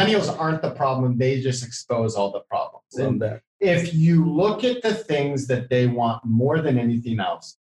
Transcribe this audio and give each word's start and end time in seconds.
millennials 0.00 0.34
aren't 0.38 0.62
the 0.62 0.70
problem; 0.70 1.18
they 1.18 1.40
just 1.40 1.64
expose 1.64 2.14
all 2.14 2.32
the 2.32 2.40
problems. 2.40 2.84
Love 2.94 3.08
And 3.08 3.22
that. 3.22 3.42
if 3.60 3.94
you 3.94 4.24
look 4.24 4.64
at 4.64 4.82
the 4.82 4.94
things 4.94 5.46
that 5.48 5.68
they 5.68 5.86
want 5.86 6.24
more 6.24 6.60
than 6.60 6.78
anything 6.78 7.20
else, 7.20 7.58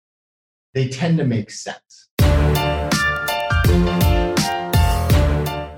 they 0.74 0.88
tend 0.88 1.18
to 1.18 1.24
make 1.24 1.50
sense. 1.50 2.08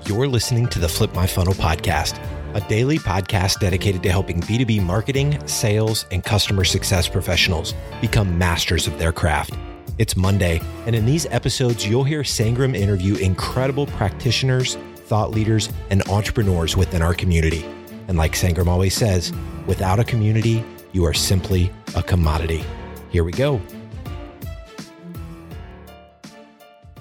You're 0.07 0.27
listening 0.27 0.67
to 0.67 0.79
the 0.79 0.87
Flip 0.87 1.13
My 1.13 1.27
Funnel 1.27 1.55
podcast, 1.55 2.17
a 2.53 2.61
daily 2.69 2.99
podcast 2.99 3.59
dedicated 3.59 4.01
to 4.03 4.09
helping 4.09 4.39
B2B 4.41 4.81
marketing, 4.81 5.45
sales, 5.45 6.05
and 6.11 6.23
customer 6.23 6.63
success 6.63 7.09
professionals 7.09 7.73
become 7.99 8.37
masters 8.37 8.87
of 8.87 8.97
their 8.97 9.11
craft. 9.11 9.55
It's 9.97 10.15
Monday, 10.15 10.61
and 10.85 10.95
in 10.95 11.05
these 11.05 11.25
episodes, 11.27 11.85
you'll 11.87 12.03
hear 12.03 12.21
Sangram 12.21 12.75
interview 12.75 13.15
incredible 13.15 13.87
practitioners, 13.87 14.77
thought 15.05 15.31
leaders, 15.31 15.69
and 15.89 16.07
entrepreneurs 16.09 16.75
within 16.75 17.01
our 17.01 17.13
community. 17.13 17.65
And 18.07 18.17
like 18.17 18.33
Sangram 18.33 18.67
always 18.67 18.93
says, 18.93 19.31
without 19.67 19.99
a 19.99 20.03
community, 20.03 20.63
you 20.91 21.05
are 21.05 21.13
simply 21.13 21.71
a 21.95 22.03
commodity. 22.03 22.63
Here 23.11 23.23
we 23.23 23.31
go. 23.31 23.61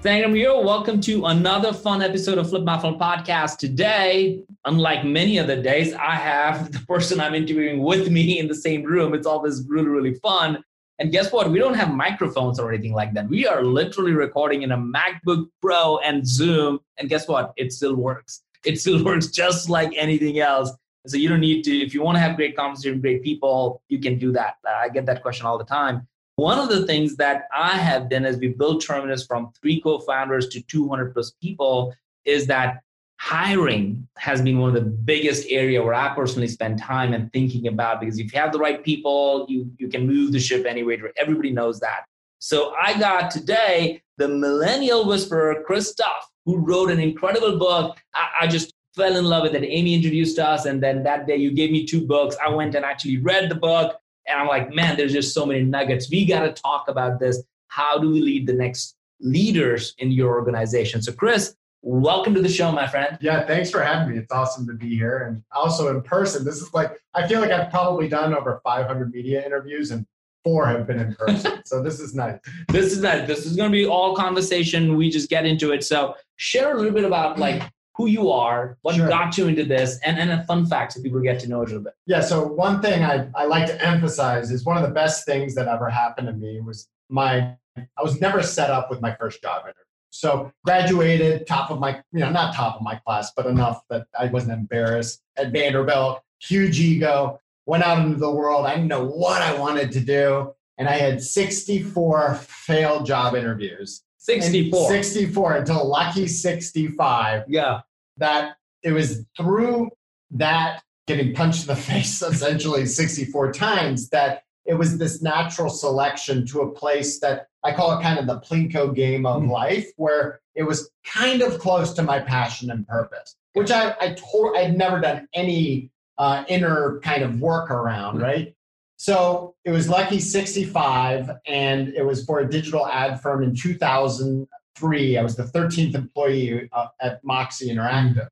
Sangram 0.01 0.37
here. 0.37 0.52
Welcome 0.52 1.01
to 1.01 1.24
another 1.24 1.73
fun 1.73 2.02
episode 2.02 2.37
of 2.37 2.51
Flip 2.51 2.62
My 2.62 2.77
podcast. 2.77 3.56
Today, 3.56 4.43
unlike 4.66 5.02
many 5.05 5.38
other 5.38 5.62
days, 5.62 5.95
I 5.95 6.15
have 6.16 6.73
the 6.73 6.80
person 6.80 7.21
I'm 7.21 7.34
interviewing 7.34 7.82
with 7.82 8.10
me 8.10 8.38
in 8.38 8.46
the 8.46 8.55
same 8.55 8.82
room. 8.82 9.15
It's 9.15 9.27
always 9.27 9.65
really, 9.66 9.88
really 9.88 10.15
fun. 10.16 10.62
And 10.98 11.11
guess 11.11 11.33
what? 11.33 11.51
We 11.51 11.59
don't 11.59 11.75
have 11.75 11.93
microphones 11.93 12.61
or 12.61 12.73
anything 12.73 12.93
like 12.93 13.15
that. 13.15 13.29
We 13.29 13.47
are 13.47 13.65
literally 13.65 14.12
recording 14.12 14.62
in 14.62 14.73
a 14.73 14.79
MacBook 14.79 15.47
Pro 15.61 15.98
and 15.98 16.27
Zoom. 16.27 16.79
And 16.98 17.09
guess 17.09 17.27
what? 17.27 17.52
It 17.57 17.73
still 17.73 17.97
works. 17.97 18.43
It 18.65 18.80
still 18.80 19.05
works 19.09 19.29
just 19.29 19.69
like 19.69 19.93
anything 19.97 20.38
else. 20.38 20.71
So 21.07 21.16
you 21.16 21.29
don't 21.29 21.41
need 21.41 21.65
to, 21.65 21.77
if 21.77 21.93
you 21.93 22.02
want 22.02 22.16
to 22.16 22.21
have 22.21 22.37
great 22.37 22.57
conversation, 22.57 23.01
great 23.01 23.23
people, 23.23 23.83
you 23.88 23.99
can 23.99 24.18
do 24.18 24.33
that. 24.33 24.55
Uh, 24.66 24.73
I 24.73 24.88
get 24.88 25.05
that 25.07 25.21
question 25.21 25.46
all 25.46 25.59
the 25.59 25.65
time. 25.65 26.07
One 26.37 26.59
of 26.59 26.68
the 26.68 26.87
things 26.87 27.16
that 27.16 27.45
I 27.55 27.77
have 27.77 28.09
done 28.09 28.24
as 28.24 28.38
we 28.38 28.49
built 28.49 28.85
Terminus 28.85 29.27
from 29.27 29.52
three 29.61 29.80
co-founders 29.80 30.49
to 30.49 30.63
200 30.63 31.13
plus 31.13 31.33
people 31.43 31.95
is 32.24 32.46
that 32.46 32.84
hiring 33.25 34.07
has 34.19 34.43
been 34.43 34.59
one 34.59 34.69
of 34.69 34.75
the 34.75 34.91
biggest 34.91 35.47
area 35.49 35.83
where 35.83 35.95
I 35.95 36.15
personally 36.15 36.47
spend 36.47 36.79
time 36.79 37.15
and 37.15 37.33
thinking 37.33 37.69
about 37.69 37.99
because 37.99 38.19
if 38.19 38.30
you 38.30 38.39
have 38.39 38.53
the 38.53 38.59
right 38.59 38.85
people, 38.85 39.47
you 39.49 39.73
you 39.79 39.89
can 39.89 40.07
move 40.07 40.33
the 40.33 40.39
ship 40.39 40.67
anyway. 40.67 41.01
Everybody 41.17 41.51
knows 41.51 41.80
that. 41.80 42.05
So 42.39 42.75
I 42.75 42.99
got 42.99 43.30
today 43.30 44.02
the 44.19 44.29
millennial 44.29 45.09
whisperer, 45.09 45.63
Chris 45.67 45.95
Tuff, 45.95 46.29
who 46.45 46.59
wrote 46.59 46.91
an 46.91 47.01
incredible 47.01 47.59
book. 47.59 47.97
I, 48.15 48.27
I 48.43 48.47
just 48.47 48.75
fell 48.95 49.17
in 49.17 49.25
love 49.25 49.45
with 49.45 49.55
it. 49.55 49.65
Amy 49.65 49.95
introduced 49.95 50.39
us, 50.39 50.67
and 50.67 50.83
then 50.83 51.02
that 51.05 51.27
day 51.27 51.37
you 51.37 51.51
gave 51.51 51.71
me 51.71 51.87
two 51.87 52.07
books. 52.07 52.37
I 52.45 52.51
went 52.51 52.75
and 52.75 52.85
actually 52.85 53.17
read 53.30 53.51
the 53.51 53.55
book. 53.55 53.97
And 54.27 54.39
I'm 54.39 54.49
like, 54.49 54.75
man, 54.75 54.99
there's 54.99 55.15
just 55.15 55.33
so 55.33 55.47
many 55.47 55.63
nuggets. 55.63 56.11
We 56.11 56.27
got 56.27 56.43
to 56.43 56.52
talk 56.63 56.89
about 56.89 57.21
this. 57.21 57.43
How 57.69 57.99
do 57.99 58.11
we 58.11 58.21
lead 58.21 58.47
the 58.47 58.52
next 58.52 58.97
leaders 59.21 59.95
in 59.97 60.13
your 60.13 60.35
organization? 60.35 61.01
So, 61.01 61.13
Chris, 61.13 61.57
welcome 61.85 62.35
to 62.35 62.40
the 62.40 62.49
show, 62.49 62.73
my 62.73 62.87
friend. 62.87 63.18
Yeah, 63.21 63.46
thanks 63.46 63.71
for 63.71 63.82
having 63.82 64.12
me. 64.12 64.19
It's 64.19 64.32
awesome 64.32 64.66
to 64.66 64.72
be 64.72 64.97
here. 64.97 65.25
And 65.28 65.43
also 65.53 65.94
in 65.94 66.03
person, 66.03 66.44
this 66.44 66.56
is 66.60 66.72
like, 66.72 66.99
I 67.12 67.28
feel 67.28 67.41
like 67.41 67.50
I've 67.50 67.71
probably 67.71 68.09
done 68.09 68.34
over 68.34 68.60
500 68.65 69.12
media 69.12 69.44
interviews 69.44 69.91
and 69.91 70.06
four 70.43 70.66
have 70.66 70.87
been 70.87 70.99
in 70.99 71.15
person. 71.15 71.60
so 71.66 71.82
this 71.82 72.00
is 72.00 72.15
nice. 72.15 72.38
This 72.69 72.93
is 72.93 73.03
nice. 73.03 73.27
This 73.27 73.44
is 73.47 73.55
going 73.55 73.71
to 73.71 73.72
be 73.72 73.87
all 73.87 74.16
conversation. 74.16 74.97
We 74.97 75.10
just 75.10 75.28
get 75.28 75.44
into 75.44 75.72
it. 75.72 75.84
So, 75.84 76.15
share 76.37 76.75
a 76.75 76.77
little 76.77 76.93
bit 76.93 77.05
about 77.05 77.38
like 77.38 77.62
who 77.97 78.06
you 78.06 78.31
are, 78.31 78.77
what 78.82 78.97
Sure. 78.97 79.09
got 79.09 79.38
you 79.38 79.47
into 79.47 79.65
this, 79.65 80.00
and, 80.05 80.19
and 80.19 80.32
a 80.32 80.43
fun 80.44 80.66
fact 80.66 80.94
so 80.94 81.03
people 81.03 81.21
get 81.21 81.38
to 81.41 81.49
know 81.49 81.60
it 81.62 81.66
a 81.66 81.69
little 81.69 81.84
bit. 81.84 81.93
Yeah, 82.06 82.21
so 82.21 82.44
one 82.44 82.82
thing 82.82 83.05
I, 83.05 83.28
I 83.37 83.44
like 83.44 83.66
to 83.66 83.84
emphasize 83.84 84.50
is 84.50 84.65
one 84.65 84.77
of 84.77 84.82
the 84.82 84.93
best 84.93 85.25
things 85.27 85.55
that 85.55 85.69
ever 85.69 85.88
happened 85.88 86.27
to 86.27 86.32
me 86.32 86.60
was 86.60 86.88
my, 87.09 87.55
I 87.77 88.03
was 88.03 88.21
never 88.21 88.43
set 88.43 88.71
up 88.71 88.91
with 88.91 89.01
my 89.01 89.15
first 89.15 89.41
job 89.43 89.62
interview. 89.62 89.81
So 90.15 90.53
graduated, 90.65 91.45
top 91.45 91.73
of 91.73 91.81
my, 91.81 92.01
you 92.13 92.21
know, 92.21 92.31
not 92.31 92.55
top 92.55 92.77
of 92.77 92.83
my 92.83 92.95
class, 92.95 93.33
but 93.37 93.47
enough 93.47 93.83
that 93.91 94.07
I 94.19 94.27
wasn't 94.27 94.53
embarrassed 94.53 95.21
at 95.37 95.51
Vanderbilt, 95.51 96.21
huge 96.41 96.79
ego, 96.79 97.41
went 97.67 97.83
out 97.83 97.99
into 98.07 98.19
the 98.21 98.31
world. 98.31 98.65
I 98.65 98.77
didn't 98.77 98.87
know 98.89 99.05
what 99.05 99.43
I 99.43 99.59
wanted 99.59 99.91
to 99.93 100.01
do. 100.01 100.55
And 100.79 100.89
I 100.89 100.99
had 100.99 101.21
64 101.21 102.37
failed 102.37 103.07
job 103.07 103.35
interviews. 103.35 104.03
And 104.29 104.43
64. 104.43 104.89
64 104.89 105.53
until 105.57 105.89
lucky 105.89 106.29
65 106.29 107.45
Yeah. 107.49 107.81
that 108.19 108.57
it 108.85 108.93
was 108.93 109.25
through 109.37 109.91
that 110.31 110.83
getting 111.09 111.35
punched 111.35 111.63
in 111.63 111.75
the 111.75 111.77
face 111.91 112.23
essentially 112.23 112.87
64 112.87 113.53
times 113.53 114.11
that 114.11 114.45
it 114.67 114.75
was 114.75 114.99
this 114.99 115.21
natural 115.23 115.69
selection 115.71 116.47
to 116.47 116.63
a 116.63 116.71
place 116.71 117.21
that 117.21 117.47
I 117.65 117.73
call 117.73 117.99
it 117.99 118.03
kind 118.03 118.19
of 118.19 118.27
the 118.27 118.41
Plinko 118.41 118.95
game 118.95 119.27
of 119.27 119.43
Mhm. 119.43 119.51
life, 119.51 119.91
where 119.97 120.41
it 120.55 120.63
was 120.65 120.91
kind 121.05 121.43
of 121.43 121.59
close 121.59 121.93
to 121.95 122.03
my 122.03 122.21
passion 122.21 122.71
and 122.71 122.87
purpose, 122.87 123.37
which 123.55 123.71
I, 123.71 123.95
I 124.01 124.15
told 124.15 124.57
I'd 124.57 124.77
never 124.77 125.01
done 125.01 125.29
any 125.35 125.91
uh, 126.17 126.45
inner 126.47 127.01
kind 127.03 127.25
of 127.25 127.41
work 127.41 127.71
around, 127.73 128.19
Mhm. 128.19 128.23
right? 128.23 128.55
So 128.97 129.57
it 129.65 129.73
was 129.73 129.89
Lucky 129.89 130.21
65, 130.21 131.29
and 131.47 131.89
it 131.89 132.07
was 132.07 132.25
for 132.25 132.39
a 132.39 132.49
digital 132.49 132.87
ad 132.87 133.21
firm 133.21 133.43
in 133.43 133.55
2003. 133.57 135.19
I 135.19 135.23
was 135.23 135.37
the 135.37 135.43
13th 135.45 135.95
employee 135.95 136.69
uh, 136.73 136.87
at 137.01 137.23
Moxie 137.25 137.69
Interactive. 137.69 138.29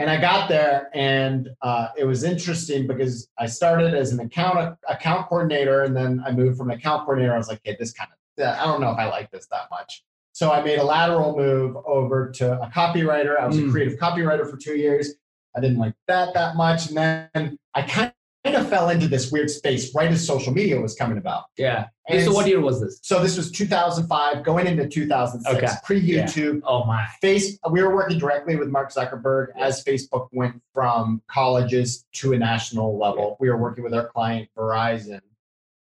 And 0.00 0.08
I 0.08 0.18
got 0.18 0.48
there, 0.48 0.88
and 0.94 1.50
uh, 1.60 1.88
it 1.94 2.04
was 2.06 2.24
interesting 2.24 2.86
because 2.86 3.28
I 3.38 3.44
started 3.44 3.92
as 3.92 4.12
an 4.12 4.20
account 4.20 4.78
account 4.88 5.28
coordinator, 5.28 5.82
and 5.82 5.94
then 5.94 6.22
I 6.24 6.32
moved 6.32 6.56
from 6.56 6.70
account 6.70 7.04
coordinator. 7.04 7.34
I 7.34 7.36
was 7.36 7.48
like, 7.48 7.60
"Hey, 7.64 7.76
this 7.78 7.92
kind 7.92 8.08
of 8.10 8.42
I 8.42 8.64
don't 8.64 8.80
know 8.80 8.90
if 8.90 8.96
I 8.98 9.10
like 9.10 9.30
this 9.30 9.46
that 9.50 9.68
much." 9.70 10.02
So 10.32 10.50
I 10.52 10.62
made 10.62 10.78
a 10.78 10.82
lateral 10.84 11.36
move 11.36 11.76
over 11.84 12.30
to 12.30 12.62
a 12.62 12.70
copywriter. 12.70 13.38
I 13.38 13.46
was 13.46 13.58
Mm. 13.58 13.68
a 13.68 13.72
creative 13.72 13.98
copywriter 13.98 14.50
for 14.50 14.56
two 14.56 14.74
years. 14.74 15.12
I 15.54 15.60
didn't 15.60 15.76
like 15.76 15.92
that 16.08 16.32
that 16.32 16.56
much, 16.56 16.88
and 16.88 16.96
then 16.96 17.58
I 17.74 17.82
kind 17.82 18.10
of 18.44 18.68
fell 18.68 18.88
into 18.88 19.06
this 19.06 19.30
weird 19.30 19.50
space 19.50 19.94
right 19.94 20.10
as 20.10 20.26
social 20.26 20.52
media 20.52 20.80
was 20.80 20.94
coming 20.94 21.18
about. 21.18 21.44
Yeah. 21.56 21.86
And 22.08 22.24
so, 22.24 22.32
what 22.32 22.46
year 22.46 22.60
was 22.60 22.80
this? 22.80 22.98
So 23.02 23.22
this 23.22 23.36
was 23.36 23.50
2005, 23.50 24.42
going 24.42 24.66
into 24.66 24.88
2006, 24.88 25.56
Okay. 25.56 25.72
pre 25.84 26.00
YouTube. 26.02 26.60
Oh, 26.64 26.84
my. 26.84 27.06
Face, 27.20 27.58
we 27.70 27.82
were 27.82 27.94
working 27.94 28.18
directly 28.18 28.56
with 28.56 28.68
Mark 28.68 28.92
Zuckerberg 28.92 29.48
as 29.58 29.84
Facebook 29.84 30.28
went 30.32 30.60
from 30.74 31.22
colleges 31.28 32.06
to 32.14 32.32
a 32.32 32.38
national 32.38 32.98
level. 32.98 33.36
We 33.40 33.48
were 33.50 33.58
working 33.58 33.84
with 33.84 33.94
our 33.94 34.06
client 34.08 34.48
Verizon. 34.56 35.20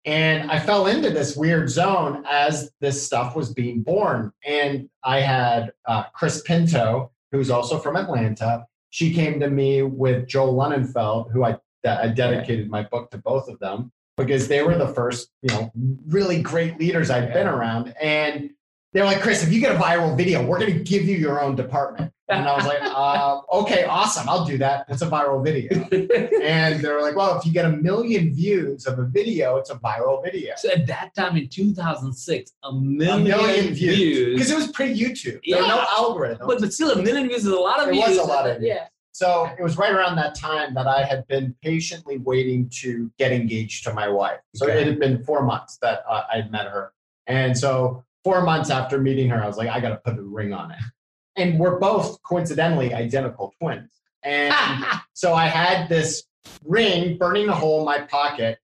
And 0.05 0.51
I 0.51 0.59
fell 0.59 0.89
into 0.89 1.11
this 1.11 1.37
weird 1.37 1.71
zone 1.71 2.25
as 2.29 2.71
this 2.81 3.05
stuff 3.05 3.37
was 3.37 3.53
being 3.55 3.83
born. 3.83 4.33
And 4.45 4.89
I 5.05 5.21
had 5.21 5.73
uh, 5.87 6.05
Chris 6.13 6.43
Pinto, 6.43 7.13
who's 7.31 7.51
also 7.51 7.79
from 7.79 7.97
Atlanta. 7.97 8.67
She 8.91 9.15
came 9.15 9.39
to 9.41 9.49
me 9.49 9.83
with 9.83 10.27
Joel 10.29 10.55
Lunenfeld, 10.55 11.31
who 11.31 11.45
I, 11.45 11.57
that 11.83 12.03
I 12.03 12.09
dedicated 12.09 12.71
my 12.71 12.83
book 12.83 13.11
to 13.11 13.19
both 13.19 13.49
of 13.49 13.59
them 13.59 13.93
because 14.17 14.49
they 14.49 14.63
were 14.63 14.77
the 14.77 14.89
first, 14.89 15.31
you 15.43 15.55
know, 15.55 15.71
really 16.07 16.41
great 16.43 16.79
leaders 16.79 17.11
I'd 17.11 17.33
been 17.33 17.47
around. 17.49 17.95
And 18.01 18.51
they're 18.93 19.05
like, 19.07 19.21
Chris, 19.23 19.43
if 19.43 19.51
you 19.53 19.59
get 19.61 19.75
a 19.75 19.79
viral 19.79 20.17
video, 20.17 20.45
we're 20.47 20.59
going 20.59 20.73
to 20.75 20.79
give 20.85 21.05
you 21.05 21.17
your 21.17 21.41
own 21.41 21.57
department. 21.57 22.13
And 22.29 22.47
I 22.47 22.55
was 22.55 22.67
like, 22.67 22.79
uh, 22.83 23.41
okay, 23.63 23.85
awesome. 23.85 24.29
I'll 24.29 24.45
do 24.45 24.59
that. 24.59 24.85
It's 24.89 25.01
a 25.03 25.07
viral 25.09 25.43
video. 25.43 25.73
And 26.43 26.81
they 26.81 26.89
were 26.93 27.01
like, 27.01 27.17
well, 27.17 27.39
if 27.39 27.47
you 27.47 27.53
get 27.53 27.65
a 27.65 27.71
million 27.71 28.35
views 28.35 28.87
of 28.87 28.99
a 28.99 29.05
video, 29.05 29.57
it's 29.57 29.71
a 29.71 29.77
viral 29.77 30.23
video. 30.23 30.53
so, 30.59 30.71
at 30.71 30.87
that 30.89 31.15
time 31.15 31.37
in 31.39 31.49
2006, 31.49 32.53
a 32.65 32.73
million, 32.73 33.21
A 33.21 33.25
million 33.39 33.75
views. 33.75 33.97
views. 33.97 34.35
Because 34.35 34.51
it 34.51 34.57
was 34.57 34.67
pre 34.73 34.95
YouTube. 34.95 35.41
There 35.49 35.61
were 35.63 35.69
no 35.69 35.77
Yeah. 35.77 35.87
algorithm. 35.97 36.47
But, 36.47 36.61
but 36.61 36.73
still, 36.75 36.91
a 36.93 37.03
million 37.03 37.29
views 37.29 37.47
is 37.47 37.53
a 37.53 37.57
lot 37.59 37.81
of 37.81 37.89
It 37.89 37.93
views. 37.93 38.09
was 38.11 38.19
a 38.19 38.23
lot 38.25 38.49
of 38.49 38.63
Yeah. 38.63 38.87
So 39.23 39.49
it 39.57 39.63
was 39.63 39.79
right 39.79 39.93
around 39.93 40.17
that 40.17 40.35
time 40.35 40.75
that 40.75 40.89
I 40.89 41.05
had 41.05 41.29
been 41.29 41.55
patiently 41.63 42.19
waiting 42.19 42.69
to 42.81 43.09
get 43.21 43.31
engaged 43.31 43.85
to 43.85 43.95
my 43.95 44.09
wife. 44.09 44.41
So 44.57 44.67
Okay. 44.67 44.81
it 44.81 44.87
had 44.89 44.99
been 44.99 45.23
four 45.23 45.45
months 45.45 45.79
that 45.81 46.03
uh, 46.09 46.25
I'd 46.33 46.51
met 46.51 46.67
her. 46.67 46.93
And 47.29 47.57
so 47.57 48.03
four 48.25 48.43
months 48.43 48.69
after 48.69 48.99
meeting 48.99 49.29
her, 49.29 49.41
I 49.41 49.47
was 49.47 49.57
like, 49.59 49.69
I 49.69 49.79
got 49.79 49.91
to 49.91 49.97
put 49.99 50.19
a 50.19 50.23
ring 50.23 50.53
on 50.53 50.73
it. 50.73 50.81
And 51.37 51.61
we're 51.61 51.79
both 51.79 52.21
coincidentally 52.25 52.93
identical 52.93 53.55
twins. 53.61 53.93
And 54.25 54.53
so 55.13 55.35
I 55.35 55.47
had 55.47 55.89
this 55.89 56.25
ring 56.65 57.17
burning 57.17 57.49
a 57.49 57.55
hole 57.55 57.79
in 57.79 57.85
my 57.85 58.01
pocket. 58.01 58.59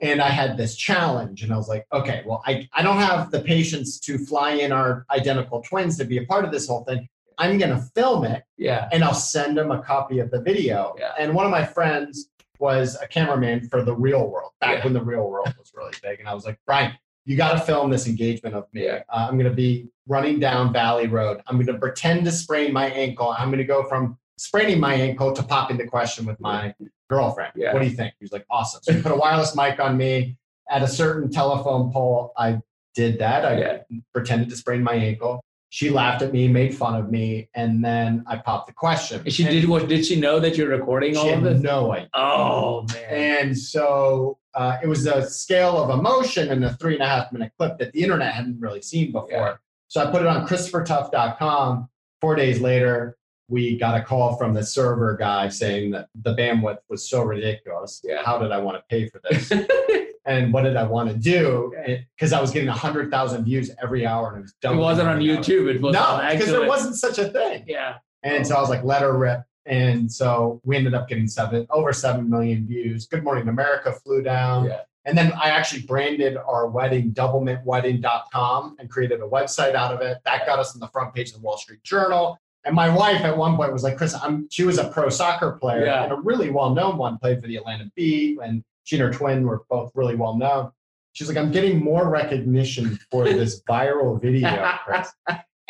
And 0.00 0.20
I 0.20 0.30
had 0.30 0.56
this 0.56 0.76
challenge, 0.76 1.42
and 1.42 1.52
I 1.52 1.58
was 1.58 1.68
like, 1.68 1.86
okay, 1.92 2.22
well, 2.24 2.42
I, 2.46 2.66
I 2.72 2.82
don't 2.82 2.96
have 2.96 3.30
the 3.30 3.40
patience 3.40 4.00
to 4.00 4.16
fly 4.16 4.52
in 4.52 4.72
our 4.72 5.04
identical 5.10 5.60
twins 5.60 5.98
to 5.98 6.04
be 6.06 6.16
a 6.16 6.24
part 6.24 6.46
of 6.46 6.50
this 6.50 6.66
whole 6.66 6.84
thing. 6.84 7.06
I'm 7.40 7.56
going 7.58 7.70
to 7.70 7.80
film 7.94 8.24
it 8.24 8.42
yeah. 8.58 8.88
and 8.92 9.02
I'll 9.02 9.14
send 9.14 9.56
them 9.56 9.70
a 9.70 9.82
copy 9.82 10.18
of 10.18 10.30
the 10.30 10.40
video. 10.42 10.94
Yeah. 10.98 11.12
And 11.18 11.34
one 11.34 11.46
of 11.46 11.50
my 11.50 11.64
friends 11.64 12.28
was 12.58 12.98
a 13.00 13.08
cameraman 13.08 13.66
for 13.70 13.82
the 13.82 13.94
real 13.94 14.28
world 14.28 14.52
back 14.60 14.78
Yeah. 14.78 14.84
when 14.84 14.92
the 14.92 15.02
real 15.02 15.28
world 15.28 15.52
was 15.58 15.72
really 15.74 15.94
big. 16.02 16.20
And 16.20 16.28
I 16.28 16.34
was 16.34 16.44
like, 16.44 16.58
Brian, 16.66 16.92
you 17.24 17.36
got 17.38 17.52
to 17.54 17.60
film 17.60 17.90
this 17.90 18.06
engagement 18.06 18.54
of 18.54 18.66
me. 18.74 18.84
Yeah. 18.84 19.02
Uh, 19.08 19.26
I'm 19.28 19.38
going 19.38 19.48
to 19.50 19.56
be 19.56 19.88
running 20.06 20.38
down 20.38 20.70
Valley 20.72 21.06
Road. 21.06 21.40
I'm 21.46 21.56
going 21.56 21.66
to 21.68 21.78
pretend 21.78 22.26
to 22.26 22.30
sprain 22.32 22.72
my 22.74 22.90
ankle. 22.90 23.34
I'm 23.36 23.48
going 23.48 23.58
to 23.58 23.64
go 23.64 23.88
from 23.88 24.18
spraining 24.36 24.78
my 24.78 24.92
ankle 24.94 25.32
to 25.32 25.42
popping 25.42 25.78
the 25.78 25.86
question 25.86 26.26
with 26.26 26.38
my 26.40 26.74
girlfriend. 27.08 27.52
Yeah. 27.56 27.72
What 27.72 27.80
do 27.80 27.86
you 27.88 27.94
think? 27.96 28.12
He 28.18 28.24
was 28.24 28.32
like, 28.32 28.44
awesome. 28.50 28.80
So 28.82 28.92
he 28.92 29.00
put 29.00 29.12
a 29.12 29.16
wireless 29.16 29.56
mic 29.56 29.80
on 29.80 29.96
me 29.96 30.36
at 30.70 30.82
a 30.82 30.88
certain 30.88 31.30
telephone 31.30 31.90
pole. 31.90 32.32
I 32.36 32.60
did 32.94 33.18
that. 33.20 33.46
I 33.46 33.58
Yeah. 33.58 33.78
pretended 34.12 34.50
to 34.50 34.56
sprain 34.56 34.82
my 34.82 34.94
ankle. 34.94 35.42
She 35.72 35.88
laughed 35.88 36.20
at 36.22 36.32
me, 36.32 36.48
made 36.48 36.74
fun 36.74 36.96
of 36.96 37.10
me, 37.10 37.48
and 37.54 37.82
then 37.84 38.24
I 38.26 38.36
popped 38.38 38.66
the 38.66 38.72
question. 38.72 39.22
She 39.30 39.44
And 39.44 39.52
did 39.52 39.68
what? 39.68 39.88
Did 39.88 40.04
she 40.04 40.20
know 40.20 40.40
that 40.40 40.56
you're 40.56 40.68
recording 40.68 41.16
all 41.16 41.28
of 41.28 41.42
had 41.42 41.44
this? 41.44 41.62
no 41.62 41.92
idea. 41.92 42.08
Oh 42.12 42.86
man. 42.92 43.04
And 43.48 43.58
so 43.58 44.38
uh, 44.54 44.78
it 44.82 44.88
was 44.88 45.06
a 45.06 45.28
scale 45.30 45.80
of 45.80 45.96
emotion 45.96 46.50
and 46.50 46.64
a 46.64 46.74
three 46.74 46.94
and 46.94 47.02
a 47.04 47.06
half 47.06 47.30
minute 47.32 47.52
clip 47.56 47.78
that 47.78 47.92
the 47.92 48.02
internet 48.02 48.34
hadn't 48.34 48.58
really 48.60 48.82
seen 48.82 49.12
before. 49.12 49.28
Yeah. 49.30 49.54
So 49.86 50.04
I 50.04 50.10
put 50.10 50.22
it 50.22 50.26
on 50.26 50.46
ChristopherTuff.com. 50.46 51.88
Four 52.20 52.34
days 52.34 52.60
later, 52.60 53.16
we 53.50 53.76
got 53.76 54.00
a 54.00 54.02
call 54.02 54.36
from 54.36 54.54
the 54.54 54.62
server 54.62 55.16
guy 55.16 55.48
saying 55.48 55.90
that 55.90 56.08
the 56.22 56.34
bandwidth 56.34 56.78
was 56.88 57.08
so 57.08 57.22
ridiculous. 57.22 58.00
Yeah. 58.04 58.22
How 58.24 58.38
did 58.38 58.52
I 58.52 58.58
want 58.58 58.78
to 58.78 58.84
pay 58.88 59.08
for 59.08 59.20
this? 59.28 59.52
and 60.24 60.52
what 60.52 60.62
did 60.62 60.76
I 60.76 60.84
want 60.84 61.10
to 61.10 61.16
do? 61.16 61.74
Because 62.16 62.32
I 62.32 62.40
was 62.40 62.52
getting 62.52 62.68
100,000 62.68 63.44
views 63.44 63.70
every 63.82 64.06
hour 64.06 64.28
and 64.28 64.38
it 64.38 64.42
was 64.42 64.54
dumb. 64.62 64.78
It 64.78 64.80
wasn't 64.80 65.08
on 65.08 65.18
YouTube. 65.18 65.68
It 65.74 65.82
was 65.82 65.92
No, 65.92 66.20
because 66.30 66.50
there 66.50 66.66
wasn't 66.66 66.94
such 66.94 67.18
a 67.18 67.28
thing. 67.28 67.64
Yeah. 67.66 67.96
And 68.22 68.46
so 68.46 68.54
I 68.54 68.60
was 68.60 68.70
like, 68.70 68.84
let 68.84 69.02
her 69.02 69.16
rip. 69.16 69.40
And 69.66 70.10
so 70.10 70.60
we 70.64 70.76
ended 70.76 70.94
up 70.94 71.08
getting 71.08 71.26
seven 71.26 71.66
over 71.70 71.92
seven 71.92 72.30
million 72.30 72.66
views. 72.66 73.06
Good 73.06 73.24
Morning 73.24 73.48
America 73.48 73.92
flew 73.92 74.22
down. 74.22 74.66
Yeah. 74.66 74.80
And 75.06 75.16
then 75.16 75.32
I 75.32 75.50
actually 75.50 75.82
branded 75.82 76.36
our 76.36 76.68
wedding 76.68 77.12
doublemintwedding.com 77.12 78.76
and 78.78 78.90
created 78.90 79.20
a 79.20 79.26
website 79.26 79.74
out 79.74 79.92
of 79.92 80.02
it. 80.02 80.18
That 80.24 80.46
got 80.46 80.58
us 80.58 80.74
on 80.74 80.80
the 80.80 80.88
front 80.88 81.14
page 81.14 81.28
of 81.28 81.36
the 81.36 81.40
Wall 81.40 81.56
Street 81.56 81.82
Journal. 81.82 82.38
And 82.64 82.74
my 82.74 82.88
wife 82.94 83.22
at 83.22 83.36
one 83.36 83.56
point 83.56 83.72
was 83.72 83.82
like, 83.82 83.96
Chris, 83.96 84.14
I'm 84.14 84.46
she 84.50 84.64
was 84.64 84.78
a 84.78 84.88
pro 84.88 85.08
soccer 85.08 85.52
player 85.52 85.86
Yeah. 85.86 86.04
and 86.04 86.12
a 86.12 86.16
really 86.16 86.50
well-known 86.50 86.98
one, 86.98 87.18
played 87.18 87.40
for 87.40 87.46
the 87.46 87.56
Atlanta 87.56 87.90
Beat, 87.96 88.38
and 88.42 88.62
she 88.84 88.96
and 88.96 89.02
her 89.04 89.12
twin 89.12 89.46
were 89.46 89.62
both 89.70 89.90
really 89.94 90.14
well 90.16 90.36
known. 90.36 90.70
She's 91.12 91.28
like, 91.28 91.36
I'm 91.38 91.50
getting 91.50 91.82
more 91.82 92.08
recognition 92.08 92.98
for 93.10 93.24
this 93.24 93.62
viral 93.68 94.20
video, 94.20 94.72
Chris 94.84 95.10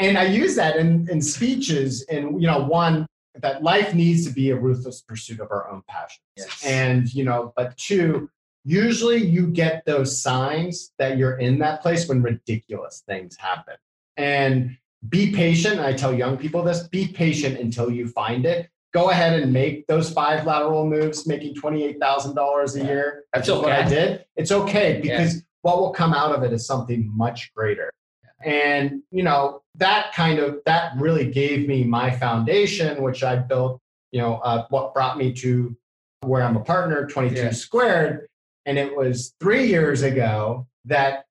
and 0.00 0.16
I 0.16 0.24
use 0.24 0.56
that 0.56 0.76
in, 0.76 1.08
in 1.10 1.20
speeches. 1.20 2.04
And 2.10 2.40
you 2.40 2.48
know, 2.48 2.64
one 2.64 3.06
that 3.36 3.62
life 3.62 3.94
needs 3.94 4.26
to 4.26 4.32
be 4.32 4.50
a 4.50 4.56
ruthless 4.56 5.02
pursuit 5.02 5.40
of 5.40 5.50
our 5.50 5.70
own 5.70 5.82
passions. 5.86 6.20
Yes. 6.36 6.64
And 6.64 7.12
you 7.14 7.24
know, 7.24 7.52
but 7.54 7.76
two, 7.76 8.28
usually 8.64 9.18
you 9.18 9.46
get 9.46 9.84
those 9.86 10.20
signs 10.20 10.92
that 10.98 11.16
you're 11.18 11.38
in 11.38 11.58
that 11.60 11.82
place 11.82 12.08
when 12.08 12.22
ridiculous 12.22 13.02
things 13.06 13.36
happen. 13.36 13.74
And 14.16 14.76
be 15.08 15.32
patient. 15.32 15.80
I 15.80 15.92
tell 15.92 16.12
young 16.12 16.36
people 16.36 16.62
this: 16.62 16.86
be 16.88 17.08
patient 17.08 17.58
until 17.58 17.90
you 17.90 18.08
find 18.08 18.44
it. 18.44 18.68
Go 18.92 19.10
ahead 19.10 19.40
and 19.40 19.52
make 19.52 19.86
those 19.86 20.10
five 20.12 20.44
lateral 20.46 20.86
moves, 20.86 21.26
making 21.26 21.54
twenty-eight 21.54 21.98
thousand 22.00 22.34
dollars 22.34 22.76
a 22.76 22.80
Yeah. 22.80 22.86
year. 22.86 23.24
That's 23.32 23.48
is 23.48 23.54
What 23.54 23.72
I 23.72 23.88
did. 23.88 24.24
It's 24.36 24.52
okay 24.52 25.00
because 25.00 25.42
what 25.62 25.78
will 25.78 25.92
come 25.92 26.12
out 26.12 26.34
of 26.34 26.42
it 26.42 26.52
is 26.52 26.66
something 26.66 27.10
much 27.16 27.52
greater 27.54 27.90
and 28.42 29.02
you 29.10 29.22
know 29.22 29.60
that 29.74 30.14
kind 30.14 30.38
of 30.38 30.60
that 30.64 30.92
really 30.96 31.30
gave 31.30 31.68
me 31.68 31.84
my 31.84 32.10
foundation 32.10 33.02
which 33.02 33.22
i 33.22 33.36
built 33.36 33.78
you 34.12 34.18
know 34.18 34.36
uh, 34.36 34.64
what 34.70 34.94
brought 34.94 35.18
me 35.18 35.30
to 35.30 35.76
where 36.22 36.42
i'm 36.42 36.56
a 36.56 36.60
partner 36.64 37.06
22 37.06 37.36
Yeah. 37.36 37.50
squared 37.50 38.26
and 38.64 38.78
it 38.78 38.96
was 38.96 39.34
three 39.40 39.66
years 39.66 40.00
ago 40.00 40.66
that 40.86 41.26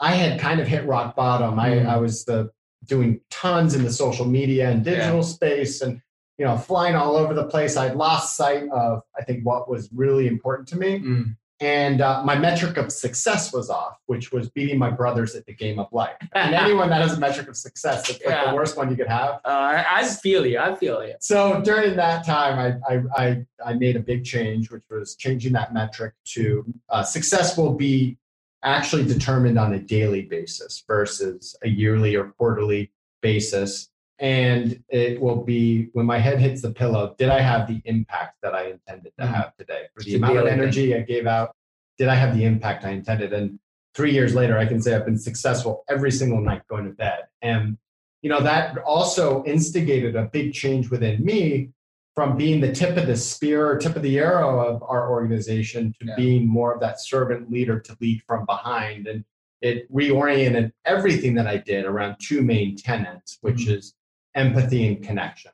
i 0.00 0.10
had 0.10 0.40
kind 0.40 0.58
of 0.58 0.66
hit 0.66 0.84
rock 0.84 1.14
bottom 1.14 1.54
Mm. 1.54 1.86
I, 1.86 1.94
I 1.94 1.96
was 1.98 2.24
the 2.24 2.50
doing 2.84 3.20
tons 3.30 3.74
in 3.74 3.82
the 3.84 3.92
social 3.92 4.24
media 4.24 4.70
and 4.70 4.84
digital 4.84 5.22
space 5.22 5.80
and 5.82 6.00
you 6.38 6.44
know 6.44 6.56
flying 6.56 6.94
all 6.94 7.16
over 7.16 7.34
the 7.34 7.44
place 7.44 7.76
i'd 7.76 7.96
lost 7.96 8.36
sight 8.36 8.68
of 8.70 9.02
i 9.18 9.22
think 9.24 9.44
what 9.44 9.68
was 9.68 9.88
really 9.92 10.26
important 10.26 10.68
to 10.68 10.76
me 10.76 10.98
Mm. 11.00 11.36
and 11.60 12.00
uh, 12.00 12.22
my 12.24 12.36
metric 12.38 12.76
of 12.76 12.92
success 12.92 13.52
was 13.52 13.68
off, 13.68 13.96
which 14.06 14.30
was 14.30 14.48
beating 14.48 14.78
my 14.78 14.90
brothers 14.90 15.34
at 15.34 15.44
the 15.46 15.52
game 15.52 15.80
of 15.80 15.88
life. 15.92 16.14
And 16.32 16.54
anyone 16.64 16.88
that 16.90 17.02
has 17.02 17.14
a 17.16 17.20
metric 17.20 17.48
of 17.48 17.56
success, 17.56 18.08
it's 18.08 18.24
like 18.24 18.32
Yeah. 18.32 18.50
the 18.50 18.54
worst 18.54 18.76
one 18.76 18.88
you 18.90 18.96
could 18.96 19.08
have. 19.08 19.40
Uh, 19.44 19.48
I 19.48 19.84
I 19.98 20.04
feel 20.04 20.46
you. 20.46 20.60
I 20.60 20.76
feel 20.76 21.04
you. 21.04 21.14
So 21.18 21.60
during 21.62 21.96
that 21.96 22.24
time, 22.24 22.54
I, 22.88 22.94
I, 22.94 23.02
I, 23.24 23.46
I 23.70 23.72
made 23.74 23.96
a 23.96 24.00
big 24.12 24.24
change, 24.24 24.70
which 24.70 24.84
was 24.88 25.16
changing 25.16 25.52
that 25.54 25.74
metric 25.74 26.12
to 26.36 26.64
uh, 26.90 27.02
success 27.02 27.58
will 27.58 27.74
be 27.74 28.18
actually 28.62 29.04
determined 29.04 29.58
on 29.58 29.74
a 29.74 29.78
daily 29.78 30.22
basis 30.22 30.82
versus 30.86 31.56
a 31.62 31.68
yearly 31.68 32.16
or 32.16 32.32
quarterly 32.38 32.90
basis. 33.22 33.88
And 34.18 34.82
it 34.88 35.20
will 35.20 35.44
be 35.44 35.90
when 35.92 36.06
my 36.06 36.18
head 36.18 36.40
hits 36.40 36.62
the 36.62 36.72
pillow, 36.72 37.14
did 37.18 37.28
I 37.28 37.40
have 37.40 37.68
the 37.68 37.80
impact 37.84 38.38
that 38.42 38.54
I 38.54 38.70
intended 38.70 39.12
to 39.18 39.24
Mhm. 39.24 39.34
have 39.34 39.56
today? 39.56 39.82
For 39.94 40.02
the 40.02 40.16
amount 40.16 40.38
of 40.38 40.46
energy 40.46 40.94
I 40.94 41.02
gave 41.02 41.26
out, 41.26 41.54
did 41.98 42.08
I 42.08 42.16
have 42.16 42.36
the 42.36 42.44
impact 42.44 42.84
I 42.84 42.90
intended? 42.90 43.32
And 43.32 43.60
three 43.94 44.12
years 44.12 44.34
later, 44.34 44.58
I 44.58 44.66
can 44.66 44.82
say 44.82 44.94
I've 44.94 45.04
been 45.04 45.18
successful 45.18 45.84
every 45.88 46.10
single 46.10 46.40
night 46.40 46.62
going 46.68 46.84
to 46.86 46.92
bed. 46.92 47.26
And 47.42 47.78
you 48.22 48.28
know 48.30 48.40
that 48.40 48.76
also 48.78 49.44
instigated 49.44 50.16
a 50.16 50.24
big 50.24 50.52
change 50.52 50.90
within 50.90 51.24
me 51.24 51.70
from 52.18 52.36
being 52.36 52.60
the 52.60 52.72
tip 52.72 52.96
of 52.96 53.06
the 53.06 53.16
spear 53.16 53.64
or 53.70 53.76
tip 53.78 53.94
of 53.94 54.02
the 54.02 54.18
arrow 54.18 54.58
of 54.58 54.82
our 54.82 55.08
organization 55.08 55.94
to 56.00 56.06
Yeah. 56.06 56.16
being 56.16 56.48
more 56.48 56.74
of 56.74 56.80
that 56.80 57.00
servant 57.00 57.48
leader 57.48 57.78
to 57.78 57.96
lead 58.00 58.24
from 58.26 58.44
behind 58.44 59.06
and 59.06 59.24
it 59.60 59.88
reoriented 59.92 60.72
everything 60.84 61.32
that 61.36 61.46
i 61.46 61.56
did 61.56 61.84
around 61.84 62.16
two 62.18 62.42
main 62.42 62.74
tenets 62.74 63.38
which 63.42 63.66
Mhm. 63.66 63.76
is 63.76 63.94
empathy 64.34 64.88
and 64.88 65.00
connection 65.00 65.52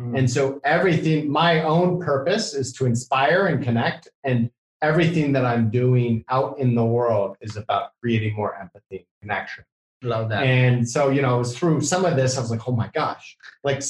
Mhm. 0.00 0.16
and 0.20 0.30
so 0.30 0.58
everything 0.64 1.30
my 1.30 1.60
own 1.62 2.00
purpose 2.00 2.54
is 2.54 2.72
to 2.72 2.86
inspire 2.86 3.48
and 3.48 3.62
connect 3.62 4.08
and 4.24 4.50
everything 4.80 5.32
that 5.32 5.44
i'm 5.44 5.68
doing 5.68 6.24
out 6.30 6.58
in 6.58 6.74
the 6.74 6.84
world 6.98 7.36
is 7.42 7.58
about 7.58 7.90
creating 8.00 8.34
more 8.34 8.56
empathy 8.58 9.00
and 9.00 9.06
connection 9.20 9.64
Love 10.02 10.28
that. 10.28 10.42
and 10.42 10.88
so, 10.88 11.08
you 11.08 11.22
know, 11.22 11.36
it 11.36 11.38
was 11.38 11.56
through 11.58 11.80
some 11.80 12.04
of 12.04 12.16
this, 12.16 12.36
I 12.36 12.40
was 12.40 12.50
like, 12.50 12.68
oh 12.68 12.72
my 12.72 12.90
gosh. 12.94 13.36
Like, 13.64 13.82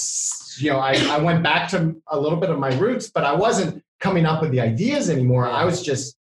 you 0.58 0.70
know, 0.70 0.78
I, 0.78 0.92
I 1.10 1.18
went 1.18 1.42
back 1.42 1.68
to 1.70 1.96
a 2.08 2.18
little 2.18 2.38
bit 2.38 2.48
of 2.50 2.58
my 2.58 2.72
roots, 2.78 3.10
but 3.10 3.24
I 3.24 3.34
wasn't 3.34 3.82
coming 4.00 4.24
up 4.24 4.40
with 4.40 4.50
the 4.52 4.60
ideas 4.60 5.10
anymore. 5.10 5.48
I 5.48 5.64
was 5.64 5.82
just 5.82 6.16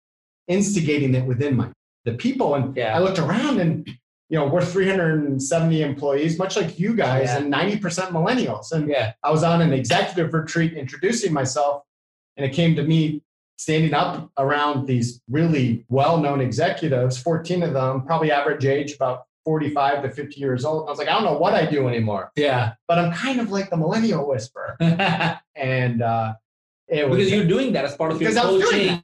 instigating 0.47 1.13
it 1.15 1.25
within 1.25 1.55
my 1.55 1.71
the 2.05 2.13
people. 2.13 2.55
And 2.55 2.75
Yeah. 2.75 2.95
I 2.95 2.99
looked 2.99 3.19
around 3.19 3.59
and, 3.59 3.87
you 4.29 4.37
know, 4.39 4.47
we're 4.47 4.63
370 4.65 5.81
employees, 5.81 6.37
much 6.37 6.55
like 6.55 6.79
you 6.79 6.95
guys, 6.95 7.25
Yeah. 7.29 7.37
and 7.37 7.51
90% 7.53 8.09
millennials. 8.11 8.71
And 8.71 8.89
yeah. 8.89 9.13
I 9.23 9.31
was 9.31 9.43
on 9.43 9.61
an 9.61 9.73
executive 9.73 10.33
retreat 10.33 10.73
introducing 10.73 11.33
myself, 11.33 11.83
and 12.37 12.45
it 12.45 12.53
came 12.53 12.75
to 12.75 12.83
me 12.83 13.21
standing 13.57 13.93
up 13.93 14.29
around 14.37 14.85
these 14.87 15.21
really 15.29 15.85
well 15.89 16.17
known 16.17 16.41
executives, 16.41 17.17
14 17.17 17.63
of 17.63 17.73
them, 17.73 18.05
probably 18.05 18.31
average 18.31 18.65
age 18.65 18.93
about 18.93 19.23
45 19.45 20.03
to 20.03 20.09
50 20.11 20.39
years 20.41 20.65
old. 20.65 20.87
I 20.87 20.89
was 20.91 20.97
like, 20.99 21.07
I 21.07 21.13
don't 21.13 21.23
know 21.23 21.37
what 21.37 21.53
I 21.53 21.65
do 21.65 21.87
anymore, 21.87 22.31
Yeah. 22.35 22.73
but 22.87 22.97
I'm 22.97 23.13
kind 23.13 23.39
of 23.39 23.51
like 23.51 23.69
the 23.69 23.77
millennial 23.77 24.27
whisperer. 24.27 24.75
And 25.55 26.01
uh, 26.01 26.33
it 26.89 27.09
was 27.09 27.31
you're 27.31 27.45
doing 27.45 27.71
that 27.73 27.85
as 27.85 27.95
part 27.95 28.11
of 28.11 28.21
your 28.21 28.29
Because 28.31 28.43
I 28.45 28.51
was 28.51 28.61
doing 28.61 28.87
coaching 28.89 29.03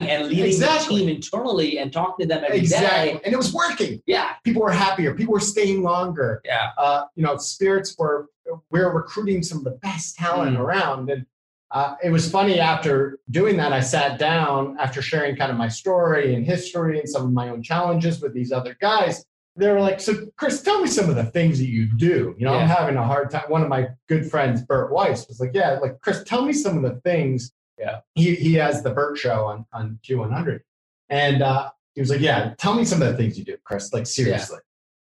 and 0.00 0.28
leading 0.28 0.44
Exactly. 0.44 0.98
the 1.00 1.06
team 1.06 1.16
internally 1.16 1.78
and 1.78 1.92
talking 1.92 2.28
to 2.28 2.32
them 2.32 2.44
every 2.44 2.58
day. 2.58 2.62
exactly, 2.62 3.20
and 3.24 3.34
it 3.34 3.36
was 3.36 3.52
working. 3.52 4.00
Yeah. 4.06 4.34
People 4.44 4.62
were 4.62 4.70
happier, 4.70 5.14
people 5.14 5.32
were 5.32 5.40
staying 5.40 5.82
longer. 5.82 6.40
Yeah. 6.44 6.70
uh, 6.78 7.06
you 7.16 7.24
know, 7.24 7.36
spirits 7.38 7.96
were 7.98 8.26
we're 8.70 8.92
recruiting 8.94 9.42
some 9.42 9.58
of 9.58 9.64
the 9.64 9.72
best 9.72 10.16
talent 10.16 10.56
Mm. 10.56 10.60
around. 10.60 11.10
And 11.10 11.26
uh, 11.72 11.96
it 12.02 12.10
was 12.10 12.30
funny 12.30 12.60
after 12.60 13.18
doing 13.30 13.56
that, 13.58 13.72
I 13.74 13.80
sat 13.80 14.18
down 14.18 14.76
after 14.78 15.02
sharing 15.02 15.34
kind 15.36 15.50
of 15.50 15.58
my 15.58 15.68
story 15.68 16.34
and 16.34 16.46
history 16.46 16.98
and 17.00 17.06
some 17.08 17.24
of 17.24 17.32
my 17.32 17.48
own 17.50 17.62
challenges 17.62 18.22
with 18.22 18.32
these 18.32 18.52
other 18.52 18.74
guys. 18.80 19.24
They 19.58 19.70
were 19.72 19.80
like, 19.80 20.00
"So, 20.00 20.26
Chris, 20.36 20.62
tell 20.62 20.80
me 20.80 20.88
some 20.88 21.10
of 21.10 21.16
the 21.16 21.24
things 21.24 21.58
that 21.58 21.66
you 21.68 21.86
do." 21.96 22.34
You 22.38 22.46
know, 22.46 22.54
I'm 22.54 22.68
having 22.68 22.96
a 22.96 23.04
hard 23.04 23.30
time. 23.30 23.44
One 23.48 23.62
of 23.62 23.68
my 23.68 23.88
good 24.08 24.30
friends, 24.30 24.62
Bert 24.62 24.92
Weiss, 24.92 25.26
was 25.28 25.40
like, 25.40 25.50
"Yeah, 25.54 25.78
like 25.82 26.00
Chris, 26.00 26.22
tell 26.24 26.44
me 26.44 26.52
some 26.52 26.76
of 26.76 26.82
the 26.82 27.00
things." 27.00 27.52
Yeah. 27.78 28.00
He 28.14 28.34
he 28.34 28.54
has 28.54 28.82
the 28.82 28.90
Bert 28.90 29.18
Show 29.18 29.44
on 29.44 29.66
on 29.72 29.98
Q100, 30.08 30.60
and 31.10 31.42
uh, 31.42 31.70
he 31.94 32.00
was 32.00 32.10
like, 32.10 32.20
"Yeah, 32.20 32.54
tell 32.58 32.74
me 32.74 32.84
some 32.84 33.02
of 33.02 33.08
the 33.08 33.16
things 33.16 33.38
you 33.38 33.44
do, 33.44 33.56
Chris. 33.64 33.92
Like 33.92 34.06
seriously." 34.06 34.58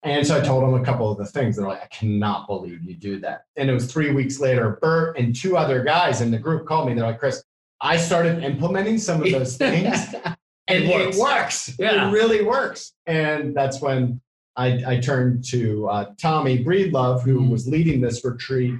And 0.02 0.26
so 0.26 0.38
I 0.38 0.40
told 0.40 0.64
him 0.64 0.72
a 0.80 0.82
couple 0.82 1.12
of 1.12 1.18
the 1.18 1.26
things. 1.26 1.56
They're 1.56 1.68
like, 1.68 1.82
I 1.82 1.86
cannot 1.88 2.46
believe 2.46 2.82
you 2.82 2.94
do 2.94 3.20
that. 3.20 3.44
And 3.56 3.68
it 3.68 3.74
was 3.74 3.92
three 3.92 4.10
weeks 4.14 4.40
later, 4.40 4.78
Bert 4.80 5.18
and 5.18 5.36
two 5.36 5.58
other 5.58 5.84
guys 5.84 6.22
in 6.22 6.30
the 6.30 6.38
group 6.38 6.66
called 6.66 6.88
me. 6.88 6.94
They're 6.94 7.04
like, 7.04 7.18
Chris, 7.18 7.44
I 7.82 7.98
started 7.98 8.42
implementing 8.42 8.96
some 8.96 9.22
of 9.22 9.30
those 9.30 9.58
things 9.58 10.14
and 10.24 10.84
It 10.84 10.84
it 10.84 11.04
works. 11.04 11.18
works. 11.18 11.74
Yeah. 11.78 12.08
It 12.08 12.12
really 12.12 12.42
works. 12.42 12.94
And 13.04 13.54
that's 13.54 13.82
when 13.82 14.22
I, 14.56 14.82
I 14.86 15.00
turned 15.00 15.44
to 15.50 15.88
uh, 15.88 16.06
Tommy 16.20 16.64
Breedlove, 16.64 17.22
who 17.22 17.40
Mhm. 17.40 17.50
was 17.50 17.68
leading 17.68 18.00
this 18.00 18.24
retreat 18.24 18.74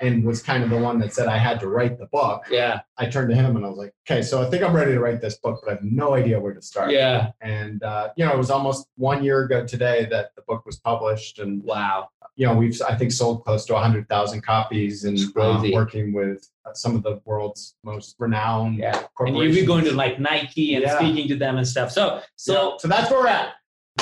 and 0.00 0.24
was 0.24 0.42
kind 0.42 0.62
of 0.62 0.68
the 0.70 0.76
one 0.78 0.98
that 0.98 1.12
said 1.14 1.26
I 1.26 1.38
had 1.38 1.58
to 1.60 1.68
write 1.68 1.98
the 1.98 2.06
book. 2.06 2.44
Yeah. 2.50 2.80
I 2.98 3.06
turned 3.06 3.30
to 3.30 3.34
him 3.34 3.56
and 3.56 3.64
I 3.64 3.68
was 3.68 3.78
like, 3.78 3.94
okay, 4.08 4.20
so 4.22 4.42
I 4.42 4.50
think 4.50 4.62
I'm 4.62 4.74
ready 4.76 4.92
to 4.92 5.00
write 5.00 5.22
this 5.22 5.38
book, 5.38 5.60
but 5.64 5.70
I 5.70 5.74
have 5.74 5.84
no 5.84 6.14
idea 6.14 6.38
where 6.38 6.52
to 6.52 6.60
start. 6.60 6.90
Yeah. 6.90 7.30
And, 7.40 7.82
uh, 7.82 8.10
you 8.16 8.24
know, 8.26 8.32
it 8.32 8.36
was 8.38 8.50
almost 8.50 8.88
one 8.96 9.24
year 9.24 9.44
ago 9.44 9.66
today 9.66 10.06
that 10.10 10.34
the 10.36 10.42
book 10.42 10.66
was 10.66 10.78
published. 10.78 11.38
And 11.38 11.62
Wow. 11.64 12.10
you 12.36 12.46
know, 12.46 12.54
we've 12.54 12.78
I 12.86 12.94
think 12.94 13.10
sold 13.12 13.42
close 13.44 13.64
to 13.66 13.76
hundred 13.76 14.06
thousand 14.10 14.42
copies, 14.42 15.04
and 15.04 15.18
um, 15.38 15.70
working 15.72 16.12
with 16.12 16.46
some 16.74 16.94
of 16.94 17.02
the 17.02 17.18
world's 17.24 17.76
most 17.82 18.16
renowned 18.18 18.76
Yeah. 18.76 18.94
And 18.98 19.06
corporations. 19.14 19.56
you'll 19.56 19.62
be 19.62 19.66
going 19.66 19.84
to 19.86 19.92
like 19.92 20.20
Nike 20.20 20.74
and 20.74 20.82
Yeah. 20.84 20.98
speaking 20.98 21.26
to 21.28 21.36
them 21.36 21.56
and 21.56 21.66
stuff. 21.66 21.90
So, 21.90 22.20
so 22.36 22.52
Yeah. 22.72 22.76
so 22.80 22.88
that's 22.88 23.10
where 23.10 23.20
we're 23.20 23.28
at. 23.28 23.54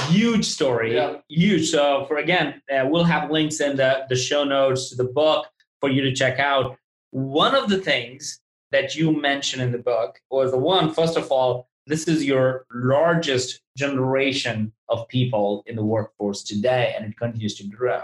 Huge 0.09 0.45
story 0.45 0.95
Yeah. 0.95 1.17
huge. 1.29 1.71
So 1.71 2.05
for 2.07 2.19
again 2.19 2.61
uh, 2.73 2.87
we'll 2.89 3.05
have 3.05 3.31
links 3.31 3.61
in 3.61 3.77
the, 3.77 4.05
the 4.09 4.17
show 4.17 4.45
notes 4.45 4.91
to 4.91 4.97
the 4.97 5.05
book 5.05 5.47
for 5.81 5.91
you 5.91 6.03
to 6.03 6.13
check 6.15 6.39
out. 6.39 6.77
One 7.11 7.55
of 7.55 7.69
the 7.69 7.79
things 7.79 8.41
that 8.73 8.95
you 8.97 9.13
mentioned 9.13 9.63
in 9.63 9.71
the 9.73 9.79
book 9.79 10.19
was 10.31 10.51
the 10.51 10.59
one 10.59 10.93
first 10.93 11.17
of 11.17 11.31
all 11.31 11.69
this 11.87 12.09
is 12.09 12.25
your 12.25 12.65
largest 12.73 13.61
generation 13.77 14.73
of 14.89 15.07
people 15.09 15.63
in 15.67 15.77
the 15.77 15.85
workforce 15.85 16.43
today 16.43 16.95
and 16.97 17.05
it 17.07 17.17
continues 17.19 17.55
to 17.57 17.65
grow. 17.69 18.03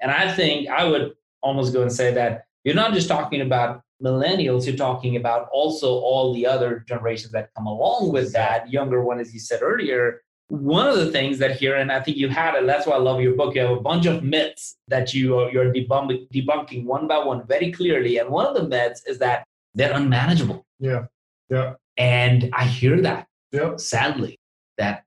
And 0.00 0.10
i 0.10 0.30
think 0.32 0.68
i 0.68 0.84
would 0.84 1.14
almost 1.42 1.72
go 1.72 1.82
and 1.82 1.92
say 1.92 2.12
that 2.14 2.44
you're 2.64 2.74
not 2.74 2.94
just 2.94 3.08
talking 3.08 3.40
about 3.42 3.82
millennials 4.02 4.66
you're 4.66 4.76
talking 4.76 5.16
about 5.16 5.48
also 5.52 5.88
all 6.00 6.34
the 6.34 6.46
other 6.46 6.84
generations 6.88 7.32
that 7.32 7.50
come 7.56 7.66
along 7.66 8.12
with 8.12 8.32
that. 8.32 8.70
Younger 8.70 9.02
one 9.04 9.20
as 9.20 9.32
you 9.32 9.40
said 9.40 9.60
earlier 9.62 10.20
one 10.48 10.86
of 10.86 10.96
the 10.96 11.10
things 11.10 11.38
that 11.38 11.52
here, 11.56 11.76
and 11.76 11.90
I 11.90 12.00
think 12.00 12.16
you 12.16 12.28
had 12.28 12.54
it, 12.54 12.66
that's 12.66 12.86
why 12.86 12.94
I 12.94 12.98
love 12.98 13.20
your 13.20 13.34
book. 13.34 13.54
You 13.54 13.62
have 13.62 13.70
a 13.70 13.80
bunch 13.80 14.06
of 14.06 14.22
myths 14.22 14.76
that 14.88 15.14
you 15.14 15.38
are, 15.38 15.50
you're 15.50 15.72
debunk, 15.72 16.28
debunking 16.30 16.84
one 16.84 17.06
by 17.08 17.18
one 17.18 17.46
very 17.46 17.72
clearly. 17.72 18.18
And 18.18 18.28
one 18.28 18.46
of 18.46 18.54
the 18.54 18.68
myths 18.68 19.02
is 19.06 19.18
that 19.18 19.46
they're 19.74 19.92
unmanageable. 19.92 20.64
Yeah. 20.78 21.06
Yeah. 21.50 21.74
And 21.96 22.50
I 22.52 22.64
hear 22.64 23.00
that, 23.02 23.26
Yep. 23.52 23.80
sadly, 23.80 24.38
that 24.78 25.04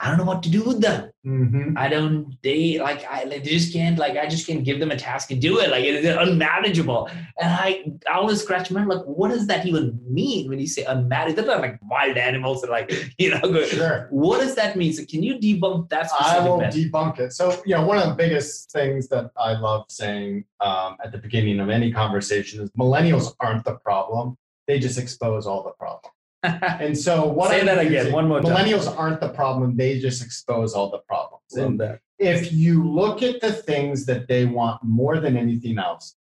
I 0.00 0.08
don't 0.08 0.18
know 0.18 0.24
what 0.24 0.42
to 0.42 0.50
do 0.50 0.62
with 0.64 0.80
them. 0.80 1.10
Mm-hmm. 1.24 1.78
I 1.78 1.88
don't, 1.88 2.36
they 2.42 2.78
like, 2.80 3.04
I 3.04 3.24
like, 3.24 3.44
they 3.44 3.50
just 3.50 3.72
can't, 3.72 3.96
like, 3.96 4.16
I 4.16 4.26
just 4.26 4.46
can't 4.46 4.64
give 4.64 4.80
them 4.80 4.90
a 4.90 4.96
task 4.96 5.30
and 5.30 5.40
do 5.40 5.60
it. 5.60 5.70
Like, 5.70 5.84
they're 5.84 6.20
unmanageable. 6.20 7.06
And 7.40 7.52
I, 7.52 7.84
I 8.10 8.14
always 8.16 8.42
scratch 8.42 8.70
my 8.72 8.80
head, 8.80 8.88
like, 8.88 9.04
what 9.04 9.28
does 9.28 9.46
that 9.46 9.64
even 9.66 9.98
mean 10.08 10.48
when 10.48 10.58
you 10.58 10.66
say 10.66 10.82
unmanageable? 10.84 11.36
They're 11.36 11.46
not 11.46 11.60
like 11.60 11.78
wild 11.82 12.16
animals 12.16 12.62
and 12.64 12.72
like, 12.72 12.92
you 13.18 13.30
know, 13.30 13.40
go, 13.40 13.64
Sure. 13.64 14.08
what 14.10 14.40
does 14.40 14.56
that 14.56 14.76
mean? 14.76 14.92
So 14.92 15.04
can 15.04 15.22
you 15.22 15.36
debunk 15.36 15.88
that 15.90 16.10
I 16.18 16.40
will 16.40 16.58
debunk 16.58 17.20
it. 17.20 17.32
So, 17.32 17.62
you 17.64 17.76
know, 17.76 17.86
one 17.86 17.98
of 17.98 18.08
the 18.08 18.14
biggest 18.14 18.72
things 18.72 19.08
that 19.08 19.30
I 19.38 19.52
love 19.52 19.84
saying 19.88 20.44
um, 20.60 20.96
at 21.04 21.12
the 21.12 21.18
beginning 21.18 21.60
of 21.60 21.70
any 21.70 21.92
conversation 21.92 22.60
is 22.62 22.70
millennials 22.70 23.34
aren't 23.38 23.64
the 23.64 23.76
problem. 23.76 24.36
They 24.66 24.78
just 24.78 24.98
expose 24.98 25.46
all 25.46 25.62
the 25.62 25.72
problem. 25.72 26.10
And 26.44 26.96
so, 26.96 27.26
what 27.26 27.50
Say 27.50 27.60
I'm 27.60 27.66
that 27.66 27.78
again, 27.78 28.12
one 28.12 28.28
more 28.28 28.40
time. 28.40 28.52
Millennials 28.54 28.86
aren't 28.98 29.20
the 29.20 29.30
problem. 29.30 29.76
They 29.76 29.98
just 29.98 30.22
expose 30.22 30.74
all 30.74 30.90
the 30.90 30.98
problems. 30.98 31.42
Love 31.52 31.66
And 31.66 31.80
that. 31.80 32.00
if 32.18 32.52
you 32.52 32.88
look 32.88 33.22
at 33.22 33.40
the 33.40 33.52
things 33.52 34.04
that 34.06 34.28
they 34.28 34.44
want 34.44 34.82
more 34.84 35.20
than 35.20 35.36
anything 35.36 35.78
else, 35.78 36.16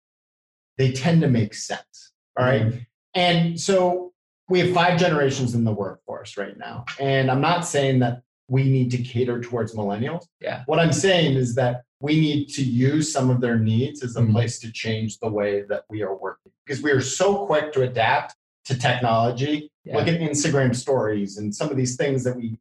they 0.77 0.91
tend 0.91 1.21
to 1.21 1.27
make 1.27 1.53
sense. 1.53 2.11
All 2.37 2.45
right? 2.45 2.61
Mm-hmm. 2.67 2.77
And 3.15 3.59
so 3.59 4.13
we 4.47 4.59
have 4.59 4.73
five 4.73 4.99
generations 4.99 5.55
in 5.55 5.63
the 5.63 5.71
workforce 5.71 6.37
right 6.37 6.57
now. 6.57 6.85
And 6.99 7.29
I'm 7.31 7.41
not 7.41 7.65
saying 7.65 7.99
that 7.99 8.21
we 8.47 8.63
need 8.65 8.91
to 8.91 8.97
cater 8.99 9.39
towards 9.41 9.73
millennials. 9.75 10.25
Yeah. 10.39 10.63
What 10.65 10.79
I'm 10.79 10.91
saying 10.93 11.35
is 11.35 11.55
that 11.55 11.83
we 12.01 12.19
need 12.19 12.49
to 12.49 12.63
use 12.63 13.11
some 13.11 13.29
of 13.29 13.39
their 13.41 13.57
needs 13.57 14.03
as 14.03 14.15
a 14.17 14.21
Mhm. 14.21 14.31
place 14.31 14.59
to 14.59 14.71
change 14.71 15.19
the 15.19 15.29
way 15.29 15.61
that 15.69 15.83
we 15.89 16.01
are 16.01 16.15
working 16.15 16.51
because 16.65 16.81
we 16.81 16.91
are 16.91 17.01
so 17.01 17.45
quick 17.45 17.71
to 17.73 17.83
adapt 17.83 18.35
to 18.65 18.77
technology. 18.77 19.71
Yeah. 19.83 19.97
Look 19.97 20.07
at 20.07 20.19
Instagram 20.19 20.75
stories 20.75 21.37
and 21.37 21.53
some 21.53 21.69
of 21.69 21.77
these 21.77 21.95
things 21.95 22.23
that 22.23 22.35
we 22.35 22.57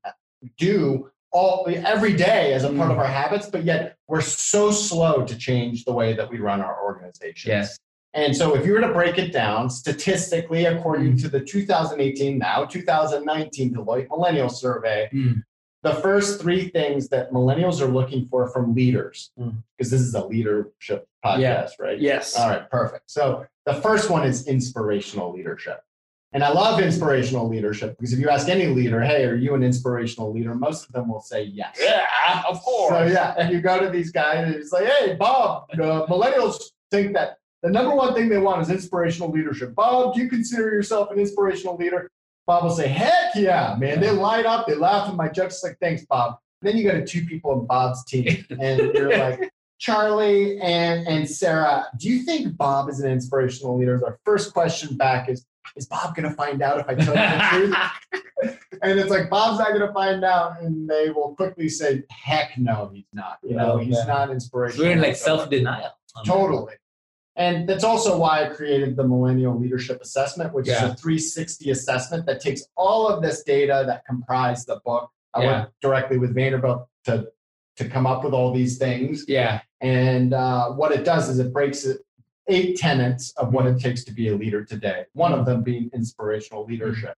do 0.59 1.11
all 1.33 1.67
every 1.69 2.15
day 2.15 2.55
as 2.55 2.65
a 2.65 2.73
part 2.73 2.91
of 2.91 2.97
Mm. 2.97 3.01
our 3.01 3.07
habits, 3.07 3.49
but 3.49 3.65
yet 3.65 3.97
we're 4.09 4.21
so 4.21 4.71
slow 4.73 5.25
to 5.25 5.37
change 5.37 5.85
the 5.85 5.93
way 5.93 6.13
that 6.15 6.29
we 6.31 6.39
run 6.39 6.61
our 6.61 6.83
organizations. 6.83 7.45
Yes. 7.47 7.79
And 8.15 8.37
so, 8.37 8.57
if 8.57 8.67
you 8.67 8.73
were 8.73 8.81
to 8.81 8.93
break 8.93 9.19
it 9.19 9.33
down 9.33 9.71
statistically, 9.71 10.65
according 10.65 11.13
Mm. 11.13 11.23
to 11.23 11.29
the 11.29 11.39
2018, 11.41 12.39
now 12.39 12.65
2019 12.65 13.73
Deloitte 13.73 14.09
Millennial 14.09 14.49
Survey, 14.49 15.09
Mm. 15.13 15.45
the 15.85 15.95
first 15.95 16.41
three 16.41 16.69
things 16.71 17.09
that 17.11 17.31
millennials 17.31 17.81
are 17.81 17.87
looking 17.87 18.27
for 18.27 18.49
from 18.49 18.75
leaders, 18.75 19.31
Mm. 19.39 19.63
because 19.79 19.93
this 19.93 20.01
is 20.01 20.15
a 20.15 20.25
leadership 20.27 21.07
podcast, 21.25 21.39
Yeah. 21.39 21.69
right? 21.79 21.99
Yes. 22.01 22.37
All 22.37 22.49
right, 22.49 22.69
perfect. 22.69 23.09
So, 23.09 23.47
the 23.67 23.75
first 23.75 24.11
one 24.11 24.27
is 24.27 24.49
inspirational 24.49 25.33
leadership. 25.33 25.83
And 26.33 26.45
I 26.45 26.53
love 26.53 26.81
inspirational 26.81 27.49
leadership 27.49 27.97
because 27.99 28.13
if 28.13 28.21
you 28.21 28.29
ask 28.29 28.49
any 28.49 28.69
leader, 28.69 29.01
hey, 29.01 29.25
are 29.25 29.35
you 29.35 29.55
an 29.55 29.65
inspirational 29.65 30.33
leader? 30.33 30.55
Most 30.55 30.87
of 30.87 30.93
them 30.93 31.09
will 31.09 31.21
say 31.21 31.43
yes. 31.43 31.77
Yeah, 31.83 32.07
of 32.49 32.61
course. 32.61 32.91
So 32.91 33.05
yeah, 33.07 33.35
and 33.37 33.53
you 33.53 33.61
go 33.61 33.81
to 33.81 33.91
these 33.91 34.13
guys 34.13 34.47
and 34.47 34.55
it's 34.55 34.71
like, 34.71 34.87
hey, 34.87 35.17
Bob, 35.17 35.65
the 35.75 36.07
millennials 36.09 36.63
think 36.93 37.15
that 37.15 37.39
the 37.63 37.71
number 37.71 37.95
one 37.95 38.15
thing 38.15 38.29
they 38.29 38.39
want 38.39 38.63
is 38.63 38.71
inspirational 38.71 39.31
leadership. 39.31 39.75
Bob, 39.75 40.15
do 40.15 40.21
you 40.23 40.29
consider 40.29 40.71
yourself 40.71 41.11
an 41.11 41.19
inspirational 41.19 41.77
leader? 41.77 42.09
Bob 42.47 42.63
will 42.63 42.71
say, 42.71 42.87
heck 42.89 43.35
yeah, 43.35 43.77
man. 43.79 44.01
They 44.01 44.11
light 44.11 44.47
up, 44.47 44.67
they 44.67 44.77
laugh 44.77 45.09
at 45.09 45.17
my 45.17 45.29
jokes. 45.29 45.57
It's 45.57 45.65
like, 45.65 45.79
thanks, 45.81 46.07
Bob. 46.07 46.39
Then 46.63 46.77
you 46.77 46.85
go 46.85 46.93
to 46.93 47.05
two 47.05 47.25
people 47.25 47.59
in 47.59 47.67
Bob's 47.67 48.05
team, 48.05 48.45
and 48.51 48.79
you're 48.95 49.17
like, 49.17 49.51
Charlie 49.79 50.61
and, 50.61 51.09
and 51.09 51.29
Sarah, 51.29 51.87
do 51.99 52.09
you 52.09 52.23
think 52.23 52.57
Bob 52.57 52.89
is 52.89 53.01
an 53.01 53.11
inspirational 53.11 53.79
leader? 53.79 54.01
Our 54.05 54.19
first 54.25 54.53
question 54.53 54.97
back 54.97 55.29
is, 55.29 55.45
is 55.77 55.87
Bob 55.87 56.15
going 56.15 56.29
to 56.29 56.35
find 56.35 56.63
out 56.63 56.81
if 56.81 56.89
I 56.89 56.95
tell 56.95 57.15
him 57.15 57.39
the 57.39 57.77
truth? 58.43 58.59
and 58.83 58.99
it's 58.99 59.11
like 59.11 59.31
Bob's 59.31 59.59
not 59.59 59.69
going 59.69 59.87
to 59.87 59.93
find 59.93 60.25
out, 60.25 60.61
and 60.63 60.89
they 60.89 61.11
will 61.11 61.35
quickly 61.37 61.69
say, 61.69 62.03
"Heck, 62.11 62.57
no, 62.59 62.91
he's 62.93 63.05
not. 63.13 63.39
You 63.43 63.57
know, 63.57 63.73
Oh, 63.73 63.77
he's 63.79 63.97
yeah. 63.97 64.05
not 64.05 64.31
inspirational." 64.31 64.87
We're 64.87 64.93
in 64.93 64.99
like 65.01 65.09
whatsoever." 65.11 65.39
self 65.39 65.51
denial. 65.51 65.91
Totally. 66.27 66.75
And 67.37 67.69
that's 67.69 67.85
also 67.85 68.19
why 68.19 68.45
I 68.45 68.49
created 68.49 68.97
the 68.97 69.05
Millennial 69.07 69.59
Leadership 69.59 70.01
Assessment, 70.03 70.53
which 70.53 70.67
Yeah. 70.67 70.87
is 70.87 70.93
a 70.93 70.97
360 70.97 71.71
assessment 71.71 72.27
that 72.27 72.41
takes 72.41 72.63
all 72.77 73.07
of 73.09 73.23
this 73.23 73.43
data 73.45 73.85
that 73.87 74.05
comprise 74.05 74.65
the 74.67 74.81
book. 74.85 75.11
I 75.33 75.43
Yeah. 75.45 75.61
worked 75.63 75.81
directly 75.81 76.19
with 76.19 76.35
Vanderbilt 76.35 76.87
to 77.05 77.29
to 77.77 77.89
come 77.89 78.07
up 78.07 78.25
with 78.25 78.35
all 78.35 78.53
these 78.53 78.77
things. 78.77 79.25
Yeah. 79.27 79.63
And 79.81 80.35
uh, 80.35 80.71
what 80.73 80.93
it 80.93 81.03
does 81.05 81.31
is 81.31 81.39
it 81.39 81.51
breaks 81.51 81.87
it 81.87 82.03
eight 82.49 82.77
tenets 82.77 83.33
of 83.37 83.53
what 83.53 83.67
it 83.67 83.81
takes 83.81 84.05
to 84.05 84.13
be 84.13 84.29
a 84.29 84.35
leader 84.35 84.65
today. 84.65 85.05
One 85.13 85.33
of 85.33 85.47
them 85.47 85.63
being 85.63 85.91
inspirational 85.95 86.65
leadership. 86.65 87.15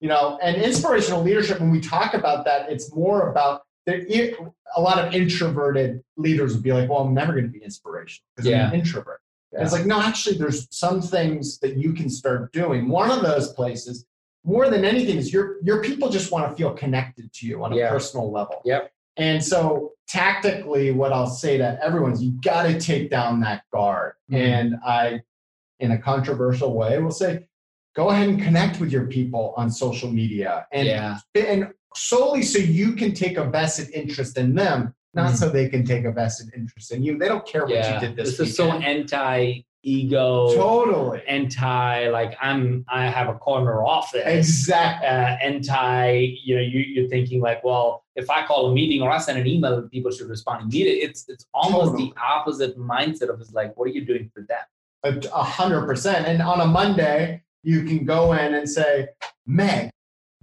You 0.00 0.08
know, 0.08 0.38
and 0.42 0.60
inspirational 0.60 1.22
leadership, 1.22 1.60
when 1.60 1.70
we 1.70 1.80
talk 1.80 2.14
about 2.14 2.44
that, 2.44 2.70
it's 2.70 2.94
more 2.94 3.30
about 3.30 3.62
a 3.86 4.80
lot 4.80 4.98
of 4.98 5.14
introverted 5.14 6.02
leaders 6.16 6.54
would 6.54 6.62
be 6.62 6.72
like, 6.72 6.88
well, 6.88 7.00
I'm 7.00 7.14
never 7.14 7.32
going 7.32 7.44
to 7.44 7.50
be 7.50 7.62
inspirational 7.64 8.24
because 8.36 8.50
I'm 8.50 8.72
an 8.72 8.74
introvert. 8.74 9.20
And 9.52 9.62
It's 9.62 9.72
like, 9.72 9.86
no, 9.86 10.00
actually, 10.00 10.36
there's 10.36 10.66
some 10.76 11.00
things 11.00 11.58
that 11.60 11.76
you 11.76 11.92
can 11.92 12.10
start 12.10 12.52
doing. 12.52 12.88
One 12.88 13.10
of 13.10 13.22
those 13.22 13.52
places, 13.52 14.04
more 14.44 14.68
than 14.68 14.84
anything, 14.84 15.16
is 15.16 15.32
your 15.32 15.56
your 15.62 15.82
people 15.82 16.08
just 16.10 16.32
want 16.32 16.50
to 16.50 16.56
feel 16.56 16.72
connected 16.74 17.32
to 17.32 17.46
you 17.46 17.62
on 17.62 17.72
a 17.72 17.76
Yeah. 17.76 17.90
personal 17.90 18.30
level. 18.32 18.60
Yep. 18.64 18.90
And 19.16 19.42
so 19.42 19.92
tactically, 20.08 20.90
what 20.92 21.12
I'll 21.12 21.26
say 21.26 21.58
to 21.58 21.78
everyone 21.82 22.12
is 22.12 22.22
you 22.22 22.32
got 22.42 22.64
to 22.64 22.78
take 22.80 23.10
down 23.10 23.40
that 23.40 23.62
guard. 23.72 24.14
Mhm. 24.30 24.36
And 24.38 24.76
I, 24.84 25.20
in 25.80 25.92
a 25.92 25.98
controversial 25.98 26.74
way, 26.74 26.98
will 26.98 27.10
say, 27.10 27.46
go 27.94 28.10
ahead 28.10 28.28
and 28.28 28.40
connect 28.42 28.80
with 28.80 28.90
your 28.90 29.06
people 29.06 29.54
on 29.56 29.70
social 29.70 30.10
media 30.10 30.66
and 30.72 30.86
yeah. 30.88 31.18
and 31.34 31.68
solely 31.94 32.42
so 32.42 32.58
you 32.58 32.92
can 32.94 33.14
take 33.14 33.36
a 33.36 33.44
vested 33.44 33.88
interest 33.94 34.36
in 34.36 34.54
them, 34.54 34.92
not 35.14 35.32
Mhm. 35.32 35.36
so 35.36 35.48
they 35.48 35.68
can 35.68 35.84
take 35.84 36.04
a 36.04 36.10
vested 36.10 36.52
interest 36.56 36.90
in 36.90 37.04
you. 37.04 37.16
They 37.18 37.28
don't 37.28 37.46
care 37.46 37.62
what 37.62 37.70
Yeah. 37.74 38.00
you 38.00 38.08
did 38.08 38.16
this, 38.16 38.36
This 38.36 38.48
is 38.48 38.56
so 38.56 38.72
anti 38.72 39.60
ego, 39.84 40.54
totally 40.54 41.22
anti 41.28 42.08
like 42.08 42.36
I'm 42.40 42.84
I 42.88 43.06
have 43.06 43.28
a 43.28 43.34
corner 43.34 43.84
office. 43.84 44.22
exactly 44.26 45.06
uh, 45.06 45.36
anti, 45.42 46.36
you 46.42 46.56
know, 46.56 46.62
you, 46.62 46.80
you're 46.80 47.08
thinking 47.08 47.40
like, 47.40 47.62
well, 47.62 48.04
if 48.16 48.30
I 48.30 48.44
call 48.46 48.70
a 48.70 48.74
meeting 48.74 49.02
or 49.02 49.10
I 49.10 49.18
send 49.18 49.38
an 49.38 49.46
email, 49.46 49.82
people 49.88 50.10
should 50.10 50.28
respond 50.28 50.62
immediately. 50.62 51.02
It's 51.02 51.28
it's 51.28 51.46
almost 51.54 51.92
Totally. 51.92 52.10
the 52.10 52.20
opposite 52.20 52.78
mindset 52.78 53.28
of 53.28 53.40
it's 53.40 53.52
like, 53.52 53.76
what 53.76 53.88
are 53.88 53.92
you 53.92 54.04
doing 54.04 54.30
for 54.34 54.42
them? 54.42 54.64
a 55.04 55.20
a 55.32 55.42
hundred 55.42 55.86
percent. 55.86 56.26
And 56.26 56.42
on 56.42 56.60
a 56.60 56.66
Monday, 56.66 57.42
you 57.62 57.84
can 57.84 58.04
go 58.04 58.32
in 58.32 58.54
and 58.54 58.68
say, 58.68 59.08
Meg, 59.46 59.90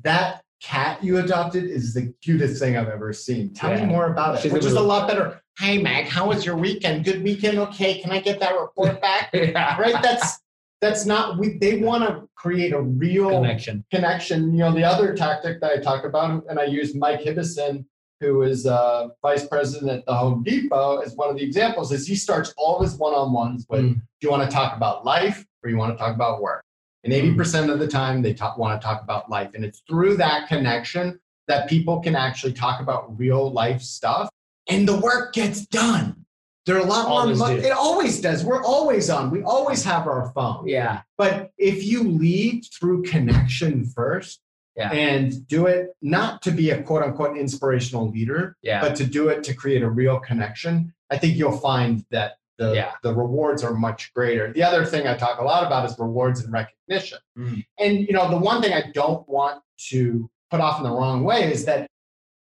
that 0.03 0.43
cat 0.62 1.03
you 1.03 1.18
adopted 1.18 1.63
is 1.65 1.94
the 1.94 2.13
cutest 2.22 2.62
thing 2.62 2.77
I've 2.77 2.88
ever 2.89 3.12
seen. 3.13 3.53
Tell 3.53 3.72
Yeah. 3.72 3.86
me 3.86 3.91
more 3.91 4.08
about 4.08 4.36
it. 4.36 4.41
She's 4.41 4.51
Which 4.53 4.63
a 4.63 4.68
is 4.68 4.74
a 4.74 4.82
lot 4.82 5.08
better. 5.08 5.41
Hey 5.60 5.82
Meg, 5.82 6.06
how 6.06 6.27
was 6.27 6.46
your 6.46 6.56
weekend? 6.56 7.03
Good 7.03 7.24
weekend. 7.24 7.58
Okay, 7.60 8.00
can 8.00 8.12
I 8.12 8.20
get 8.20 8.39
that 8.39 8.53
report 8.58 9.01
back? 9.01 9.32
right? 9.34 10.01
That's 10.01 10.39
that's 10.80 11.06
not 11.06 11.38
we 11.38 11.58
they 11.58 11.77
want 11.80 12.03
to 12.08 12.27
create 12.36 12.74
a 12.74 12.82
real 12.82 13.30
Connection. 13.30 13.84
connection. 13.91 14.51
You 14.53 14.60
know, 14.60 14.74
the 14.74 14.84
other 14.84 15.13
tactic 15.15 15.62
that 15.62 15.72
I 15.72 15.77
talk 15.77 16.06
about, 16.06 16.44
and 16.50 16.60
I 16.60 16.63
use 16.65 16.96
Mike 16.96 17.22
Hibison, 17.22 17.86
who 18.20 18.41
is 18.44 18.65
uh, 18.65 19.10
vice 19.22 19.46
president 19.46 19.91
at 19.91 20.06
the 20.06 20.13
Home 20.15 20.41
Depot, 20.44 20.98
as 21.00 21.13
one 21.15 21.30
of 21.30 21.36
the 21.38 21.44
examples. 21.44 21.91
Is 21.91 22.08
he 22.08 22.15
starts 22.15 22.53
all 22.58 22.77
of 22.77 22.84
his 22.84 22.96
one-on-ones 22.98 23.65
with, 23.70 23.82
Mm. 23.82 23.94
"Do 23.96 24.01
you 24.22 24.32
want 24.32 24.50
to 24.50 24.56
talk 24.56 24.75
about 24.75 25.06
life 25.06 25.46
or 25.63 25.70
you 25.70 25.77
want 25.77 25.96
to 25.96 25.98
talk 26.03 26.15
about 26.15 26.41
work?" 26.41 26.63
And 27.03 27.12
Mm. 27.13 27.15
eighty 27.17 27.34
percent 27.36 27.70
of 27.72 27.79
the 27.79 27.88
time, 27.88 28.22
they 28.22 28.34
talk, 28.34 28.58
want 28.58 28.79
to 28.79 28.86
talk 28.86 29.01
about 29.03 29.29
life, 29.29 29.51
and 29.55 29.65
it's 29.65 29.81
through 29.88 30.17
that 30.17 30.48
connection 30.48 31.20
that 31.48 31.67
people 31.70 32.00
can 32.00 32.15
actually 32.15 32.53
talk 32.53 32.79
about 32.81 33.17
real 33.17 33.51
life 33.51 33.81
stuff, 33.81 34.29
and 34.70 34.88
the 34.88 34.98
work 35.00 35.34
gets 35.34 35.65
done. 35.65 36.25
They're 36.67 36.77
a 36.77 36.84
lot 36.86 37.08
Always 37.08 37.39
more. 37.39 37.51
It 37.51 37.72
always 37.72 38.22
does. 38.22 38.46
We're 38.46 38.63
always 38.63 39.10
on. 39.10 39.31
We 39.31 39.41
always 39.41 39.84
have 39.84 40.05
our 40.08 40.31
phone. 40.36 40.67
Yeah. 40.67 41.01
But 41.17 41.50
if 41.58 41.84
you 41.84 42.03
lead 42.03 42.65
through 42.79 43.01
connection 43.03 43.84
first 43.84 44.39
Yeah. 44.77 44.91
and 44.91 45.48
do 45.48 45.65
it 45.65 45.96
not 46.03 46.43
to 46.43 46.51
be 46.51 46.70
a 46.70 46.84
quote 46.84 47.01
unquote 47.01 47.36
inspirational 47.36 48.10
leader, 48.12 48.55
Yeah. 48.62 48.79
but 48.79 48.96
to 48.98 49.05
do 49.08 49.29
it 49.29 49.43
to 49.46 49.55
create 49.55 49.81
a 49.81 49.89
real 49.89 50.20
connection, 50.20 50.93
I 51.10 51.17
think 51.17 51.36
you'll 51.36 51.58
find 51.58 52.05
that 52.12 52.38
the, 52.62 52.74
Yeah. 52.75 52.91
the 53.03 53.13
rewards 53.13 53.63
are 53.63 53.74
much 53.74 54.13
greater. 54.13 54.51
The 54.53 54.63
other 54.63 54.86
thing 54.86 55.08
I 55.08 55.15
talk 55.18 55.39
a 55.39 55.44
lot 55.44 55.65
about 55.65 55.84
is 55.89 55.98
rewards 55.98 56.44
and 56.44 56.53
recognition. 56.53 57.20
Mm. 57.38 57.65
And 57.80 57.98
you 58.08 58.13
know, 58.13 58.30
the 58.30 58.38
one 58.38 58.62
thing 58.62 58.74
I 58.74 58.84
don't 58.94 59.27
want 59.27 59.62
to 59.89 60.30
put 60.51 60.60
off 60.62 60.77
in 60.80 60.84
the 60.84 60.91
wrong 60.91 61.24
way 61.24 61.51
is 61.51 61.65
that 61.65 61.88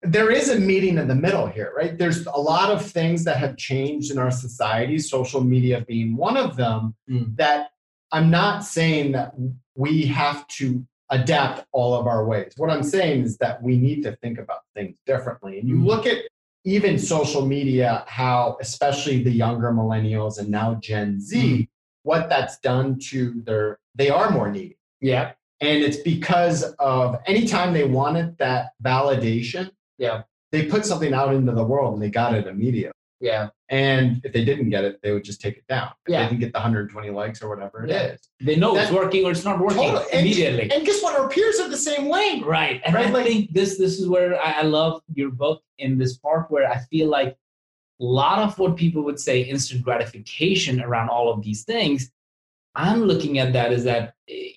there 0.02 0.30
is 0.30 0.48
a 0.50 0.58
meeting 0.58 0.98
in 0.98 1.06
the 1.06 1.14
middle 1.14 1.46
here, 1.46 1.72
right? 1.76 1.96
There's 1.96 2.26
a 2.26 2.36
lot 2.52 2.70
of 2.70 2.84
things 2.84 3.24
that 3.24 3.36
have 3.38 3.56
changed 3.56 4.10
in 4.10 4.18
our 4.18 4.32
society, 4.32 4.98
social 4.98 5.42
media 5.42 5.84
being 5.86 6.16
one 6.16 6.36
of 6.36 6.56
them, 6.56 6.94
Mm. 7.08 7.36
that 7.36 7.70
I'm 8.10 8.28
not 8.30 8.64
saying 8.64 9.12
that 9.12 9.32
we 9.74 10.06
have 10.06 10.46
to 10.58 10.84
adapt 11.08 11.64
all 11.72 11.94
of 11.94 12.06
our 12.06 12.24
ways. 12.26 12.52
What 12.56 12.68
I'm 12.70 12.82
saying 12.82 13.22
is 13.22 13.38
that 13.38 13.62
we 13.62 13.76
need 13.76 14.02
to 14.02 14.16
think 14.16 14.38
about 14.38 14.60
things 14.74 14.96
differently. 15.06 15.58
And 15.60 15.68
you 15.68 15.76
Mm. 15.76 15.86
look 15.86 16.06
at 16.06 16.18
even 16.64 16.98
social 16.98 17.44
media, 17.44 18.04
how 18.06 18.56
especially 18.60 19.22
the 19.22 19.30
younger 19.30 19.72
millennials 19.72 20.38
and 20.38 20.48
now 20.48 20.74
Gen 20.74 21.20
Z, 21.20 21.36
Mm. 21.36 21.68
what 22.04 22.28
that's 22.28 22.58
done 22.60 22.98
to 23.10 23.42
their, 23.44 23.78
they 23.94 24.10
are 24.10 24.30
more 24.30 24.50
needy. 24.50 24.76
Yeah. 25.00 25.32
And 25.60 25.82
it's 25.82 25.96
because 25.98 26.62
of 26.78 27.18
anytime 27.26 27.72
they 27.72 27.84
wanted 27.84 28.38
that 28.38 28.72
validation, 28.82 29.70
Yeah. 29.98 30.22
they 30.50 30.66
put 30.66 30.84
something 30.86 31.12
out 31.14 31.34
into 31.34 31.52
the 31.52 31.64
world 31.64 31.94
and 31.94 32.02
they 32.02 32.10
got 32.10 32.34
it 32.34 32.46
immediately. 32.46 32.92
Yeah. 33.20 33.50
And 33.72 34.20
if 34.22 34.34
they 34.34 34.44
didn't 34.44 34.68
get 34.68 34.84
it, 34.84 35.00
they 35.02 35.12
would 35.12 35.24
just 35.24 35.40
take 35.40 35.56
it 35.56 35.66
down. 35.66 35.88
If 36.06 36.12
Yeah. 36.12 36.22
they 36.24 36.28
didn't 36.28 36.40
get 36.40 36.52
the 36.52 36.58
120 36.58 37.08
likes 37.08 37.42
or 37.42 37.48
whatever 37.48 37.84
it 37.84 37.90
is. 37.90 38.20
Yeah. 38.38 38.46
They 38.46 38.56
know 38.56 38.76
it's 38.76 38.92
working 38.92 39.24
or 39.24 39.30
it's 39.30 39.44
not 39.46 39.58
working 39.58 39.78
Totally. 39.78 40.04
Immediately. 40.12 40.70
And 40.70 40.84
guess 40.84 41.02
what? 41.02 41.18
Our 41.18 41.26
peers 41.30 41.58
are 41.58 41.70
the 41.70 41.76
same 41.78 42.08
way. 42.08 42.42
Right. 42.44 42.82
And 42.84 42.94
Right, 42.94 43.06
I 43.06 43.10
like- 43.10 43.26
think 43.26 43.52
this 43.54 43.78
this 43.78 43.98
is 43.98 44.06
where 44.06 44.38
I, 44.38 44.50
I 44.60 44.62
love 44.62 45.02
your 45.14 45.30
book 45.30 45.62
in 45.78 45.96
this 45.96 46.18
part 46.18 46.50
where 46.50 46.70
I 46.70 46.80
feel 46.90 47.08
like 47.08 47.30
a 48.00 48.04
lot 48.04 48.38
of 48.40 48.58
what 48.58 48.76
people 48.76 49.02
would 49.04 49.18
say 49.18 49.40
instant 49.40 49.82
gratification 49.82 50.82
around 50.82 51.08
all 51.08 51.32
of 51.32 51.42
these 51.42 51.64
things, 51.64 52.10
I'm 52.74 53.00
looking 53.04 53.38
at 53.38 53.54
that 53.54 53.72
as 53.72 53.84
that 53.84 54.12
eh, 54.28 54.50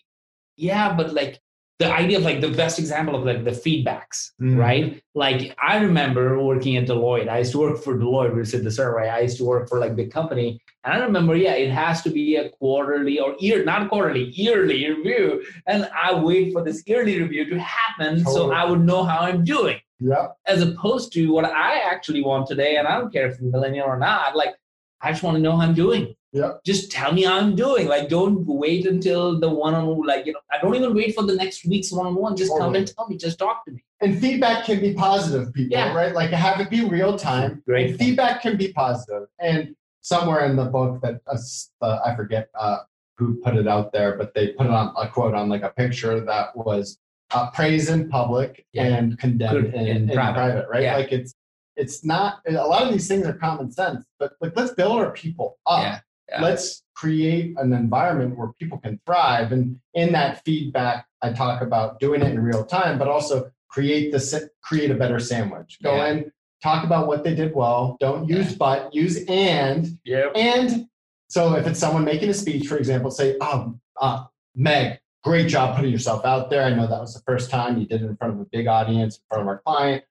yeah, 0.58 0.94
but 0.94 1.14
like 1.14 1.40
the 1.80 1.92
idea 1.92 2.18
of 2.18 2.24
like 2.24 2.40
the 2.40 2.52
best 2.52 2.80
example 2.80 3.16
of 3.16 3.26
like 3.26 3.44
the 3.44 3.52
feedbacks, 3.52 4.32
Mm. 4.42 4.58
right? 4.58 5.04
Like 5.14 5.56
I 5.62 5.78
remember 5.80 6.42
working 6.42 6.78
at 6.78 6.88
Deloitte. 6.88 7.28
I 7.28 7.40
used 7.40 7.52
to 7.52 7.60
work 7.60 7.78
for 7.84 7.98
Deloitte, 7.98 8.34
we 8.36 8.46
said 8.46 8.64
the 8.64 8.72
survey. 8.72 9.10
I 9.10 9.22
used 9.22 9.38
to 9.38 9.46
work 9.46 9.68
for 9.68 9.78
like 9.80 9.96
big 9.96 10.10
company. 10.12 10.62
And 10.86 10.94
I 10.94 11.06
remember, 11.06 11.36
yeah, 11.36 11.54
it 11.56 11.72
has 11.72 12.02
to 12.04 12.10
be 12.10 12.38
a 12.38 12.50
quarterly 12.50 13.20
or 13.20 13.36
year, 13.40 13.66
not 13.66 13.90
quarterly, 13.90 14.26
yearly 14.26 14.90
review. 14.90 15.44
And 15.68 15.90
I 15.94 16.14
wait 16.14 16.54
for 16.54 16.64
this 16.64 16.82
yearly 16.86 17.20
review 17.22 17.50
to 17.50 17.60
happen 17.60 18.24
so 18.24 18.52
I 18.52 18.64
would 18.70 18.82
know 18.82 19.04
how 19.04 19.20
I'm 19.20 19.44
doing. 19.44 19.80
Yeah. 20.00 20.28
As 20.46 20.62
opposed 20.62 21.12
to 21.14 21.28
what 21.34 21.46
I 21.46 21.80
actually 21.80 22.22
want 22.24 22.48
today, 22.48 22.78
and 22.78 22.88
I 22.88 22.98
don't 23.00 23.12
care 23.12 23.28
if 23.28 23.40
I'm 23.40 23.52
millennial 23.52 23.88
or 23.88 23.98
not, 23.98 24.36
like 24.36 24.54
I 25.02 25.12
just 25.12 25.24
want 25.24 25.36
to 25.36 25.42
know 25.42 25.58
how 25.58 25.64
I'm 25.64 25.74
doing. 25.74 26.16
Yep. 26.36 26.64
Just 26.66 26.92
tell 26.92 27.14
me 27.14 27.24
how 27.24 27.38
I'm 27.40 27.56
doing. 27.56 27.88
Like, 27.88 28.10
don't 28.10 28.46
wait 28.46 28.86
until 28.86 29.40
the 29.40 29.50
one-on-one 29.50 30.06
like, 30.06 30.26
you 30.26 30.34
know, 30.34 30.40
I 30.52 30.60
don't 30.62 30.76
even 30.76 30.94
wait 30.94 31.16
for 31.16 31.24
the 31.24 31.34
next 31.36 31.66
week's 31.66 31.92
one 31.94 32.06
on 32.08 32.16
one. 32.16 32.36
Just 32.36 32.52
come 32.58 32.76
and 32.76 32.86
tell 32.86 33.08
me, 33.08 33.16
just 33.18 33.40
talk 33.40 33.64
to 33.66 33.72
me. 33.72 33.84
And 34.02 34.20
feedback 34.20 34.66
can 34.66 34.82
be 34.82 34.94
positive, 34.94 35.54
people, 35.54 35.78
Yeah. 35.78 35.94
right? 35.94 36.14
Like 36.14 36.32
have 36.32 36.60
it 36.60 36.70
be 36.70 36.84
real 36.84 37.18
time. 37.18 37.64
Great. 37.66 37.92
And 37.92 38.00
feedback 38.00 38.42
can 38.42 38.58
be 38.58 38.74
positive. 38.74 39.28
And 39.40 39.76
somewhere 40.02 40.46
in 40.46 40.56
the 40.58 40.66
book 40.66 41.02
that 41.04 41.22
uh, 41.26 41.38
uh, 41.82 42.00
I 42.06 42.16
forget 42.16 42.50
uh, 42.54 42.80
who 43.18 43.36
put 43.36 43.56
it 43.56 43.68
out 43.68 43.94
there, 43.94 44.18
but 44.18 44.34
they 44.36 44.50
put 44.50 44.66
it 44.66 44.72
on 44.74 44.94
a 44.98 45.08
quote 45.08 45.34
on 45.36 45.48
like 45.48 45.64
a 45.64 45.70
picture 45.70 46.20
that 46.20 46.56
was 46.56 46.98
uh, 47.32 47.50
praise 47.52 47.90
in 47.90 48.10
public 48.10 48.66
Yeah. 48.74 48.84
and 48.98 49.18
condemn 49.18 49.54
Good 49.54 49.74
in, 49.74 49.88
in 49.88 50.10
in 50.10 50.16
private. 50.16 50.34
private. 50.34 50.66
right? 50.70 50.84
Yeah. 50.84 50.98
Like 50.98 51.12
it's 51.14 51.34
it's 51.78 52.04
not 52.06 52.40
a 52.48 52.52
lot 52.52 52.84
of 52.84 52.92
these 52.92 53.08
things 53.08 53.26
are 53.26 53.34
common 53.34 53.72
sense, 53.72 54.06
but 54.20 54.34
like 54.42 54.52
let's 54.56 54.74
build 54.74 54.98
our 55.00 55.12
people 55.12 55.58
up. 55.66 56.02
Yeah. 56.30 56.36
Yeah. 56.40 56.46
Let's 56.46 56.84
create 56.96 57.56
an 57.58 57.74
environment 57.74 58.38
where 58.38 58.50
people 58.60 58.78
can 58.78 59.00
thrive. 59.06 59.52
And 59.52 59.80
in 59.94 60.14
that 60.14 60.44
feedback, 60.46 61.06
I 61.22 61.34
talk 61.34 61.62
about 61.62 62.00
doing 62.00 62.22
it 62.22 62.32
in 62.32 62.40
real 62.40 62.66
time, 62.66 62.98
but 62.98 63.08
also 63.08 63.52
create 63.70 64.12
the 64.12 64.50
create 64.64 64.92
a 64.92 64.96
better 64.96 65.20
sandwich. 65.20 65.78
Go 65.84 65.96
Yeah. 65.96 66.08
in, 66.08 66.32
talk 66.64 66.84
about 66.86 67.08
what 67.08 67.24
they 67.24 67.36
did 67.36 67.54
well. 67.54 67.98
Don't 68.00 68.28
use 68.28 68.56
but, 68.56 68.94
use 68.94 69.24
and. 69.28 70.00
Yep. 70.06 70.32
And 70.36 70.88
so 71.28 71.56
if 71.56 71.68
it's 71.68 71.80
someone 71.80 72.06
making 72.06 72.30
a 72.30 72.34
speech, 72.34 72.68
for 72.68 72.78
example, 72.78 73.12
say, 73.12 73.36
"Oh, 73.42 73.76
uh, 74.00 74.26
Meg, 74.56 75.00
great 75.24 75.48
job 75.48 75.76
putting 75.76 75.92
yourself 75.92 76.24
out 76.26 76.50
there. 76.50 76.64
I 76.64 76.70
know 76.74 76.88
that 76.88 77.02
was 77.02 77.14
the 77.14 77.22
first 77.22 77.50
time 77.50 77.78
you 77.78 77.86
did 77.86 78.02
it 78.02 78.06
in 78.06 78.16
front 78.16 78.34
of 78.34 78.40
a 78.40 78.46
big 78.46 78.68
audience, 78.68 79.18
in 79.18 79.22
front 79.30 79.42
of 79.42 79.48
our 79.48 79.60
client." 79.66 80.04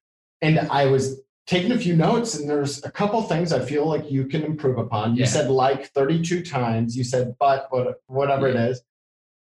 And 0.43 0.59
I 0.59 0.87
was 0.87 1.23
taking 1.47 1.73
a 1.73 1.79
few 1.79 1.95
notes, 1.95 2.35
and 2.37 2.49
there's 2.49 2.83
a 2.85 2.91
couple 2.91 3.21
things 3.23 3.53
I 3.53 3.61
feel 3.65 3.87
like 3.87 4.11
you 4.11 4.27
can 4.27 4.43
improve 4.43 4.79
upon. 4.79 5.15
You 5.15 5.21
Yeah. 5.21 5.27
said 5.27 5.51
like 5.51 5.89
32 5.93 6.43
times. 6.43 6.97
You 6.97 7.05
said 7.05 7.35
but, 7.39 7.67
what- 7.71 8.01
whatever 8.07 8.49
it 8.49 8.57
is. 8.57 8.83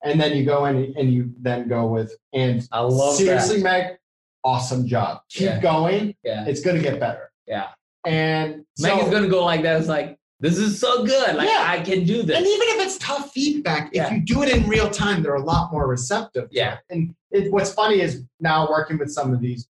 And 0.04 0.20
then 0.20 0.36
you 0.36 0.44
go 0.44 0.66
in 0.66 0.94
and 0.96 1.12
you 1.12 1.32
then 1.40 1.66
go 1.68 1.86
with, 1.88 2.14
and 2.32 2.66
I 2.70 2.80
love 2.80 3.16
seriously, 3.16 3.56
that. 3.62 3.64
Meg, 3.64 3.96
awesome 4.44 4.86
job. 4.86 5.22
Keep 5.28 5.46
Yeah. 5.46 5.60
going. 5.60 6.14
Yeah. 6.22 6.44
It's 6.46 6.60
going 6.60 6.76
to 6.76 6.82
get 6.82 7.00
better. 7.00 7.32
Yeah. 7.48 7.68
And 8.06 8.64
Meg 8.78 9.02
is 9.02 9.10
gonna 9.10 9.28
go 9.28 9.44
like 9.44 9.62
that. 9.62 9.78
It's 9.80 9.88
like, 9.88 10.16
this 10.38 10.56
is 10.56 10.78
so 10.80 11.04
good. 11.04 11.34
Like 11.34 11.48
Yeah. 11.48 11.64
I 11.66 11.80
can 11.80 12.04
do 12.04 12.22
this. 12.22 12.36
And 12.36 12.46
even 12.46 12.68
if 12.68 12.86
it's 12.86 12.96
tough 12.98 13.32
feedback, 13.32 13.90
Yeah. 13.92 14.06
if 14.06 14.12
you 14.12 14.20
do 14.20 14.42
it 14.44 14.48
in 14.56 14.68
real 14.68 14.88
time, 14.88 15.22
they're 15.22 15.34
a 15.34 15.42
lot 15.42 15.72
more 15.72 15.88
receptive. 15.88 16.48
Yeah. 16.52 16.78
And 16.90 17.12
it, 17.32 17.52
what's 17.52 17.72
funny 17.72 18.00
is 18.00 18.22
now 18.38 18.68
working 18.70 18.98
with 18.98 19.10
some 19.10 19.34
of 19.34 19.40
these 19.40 19.66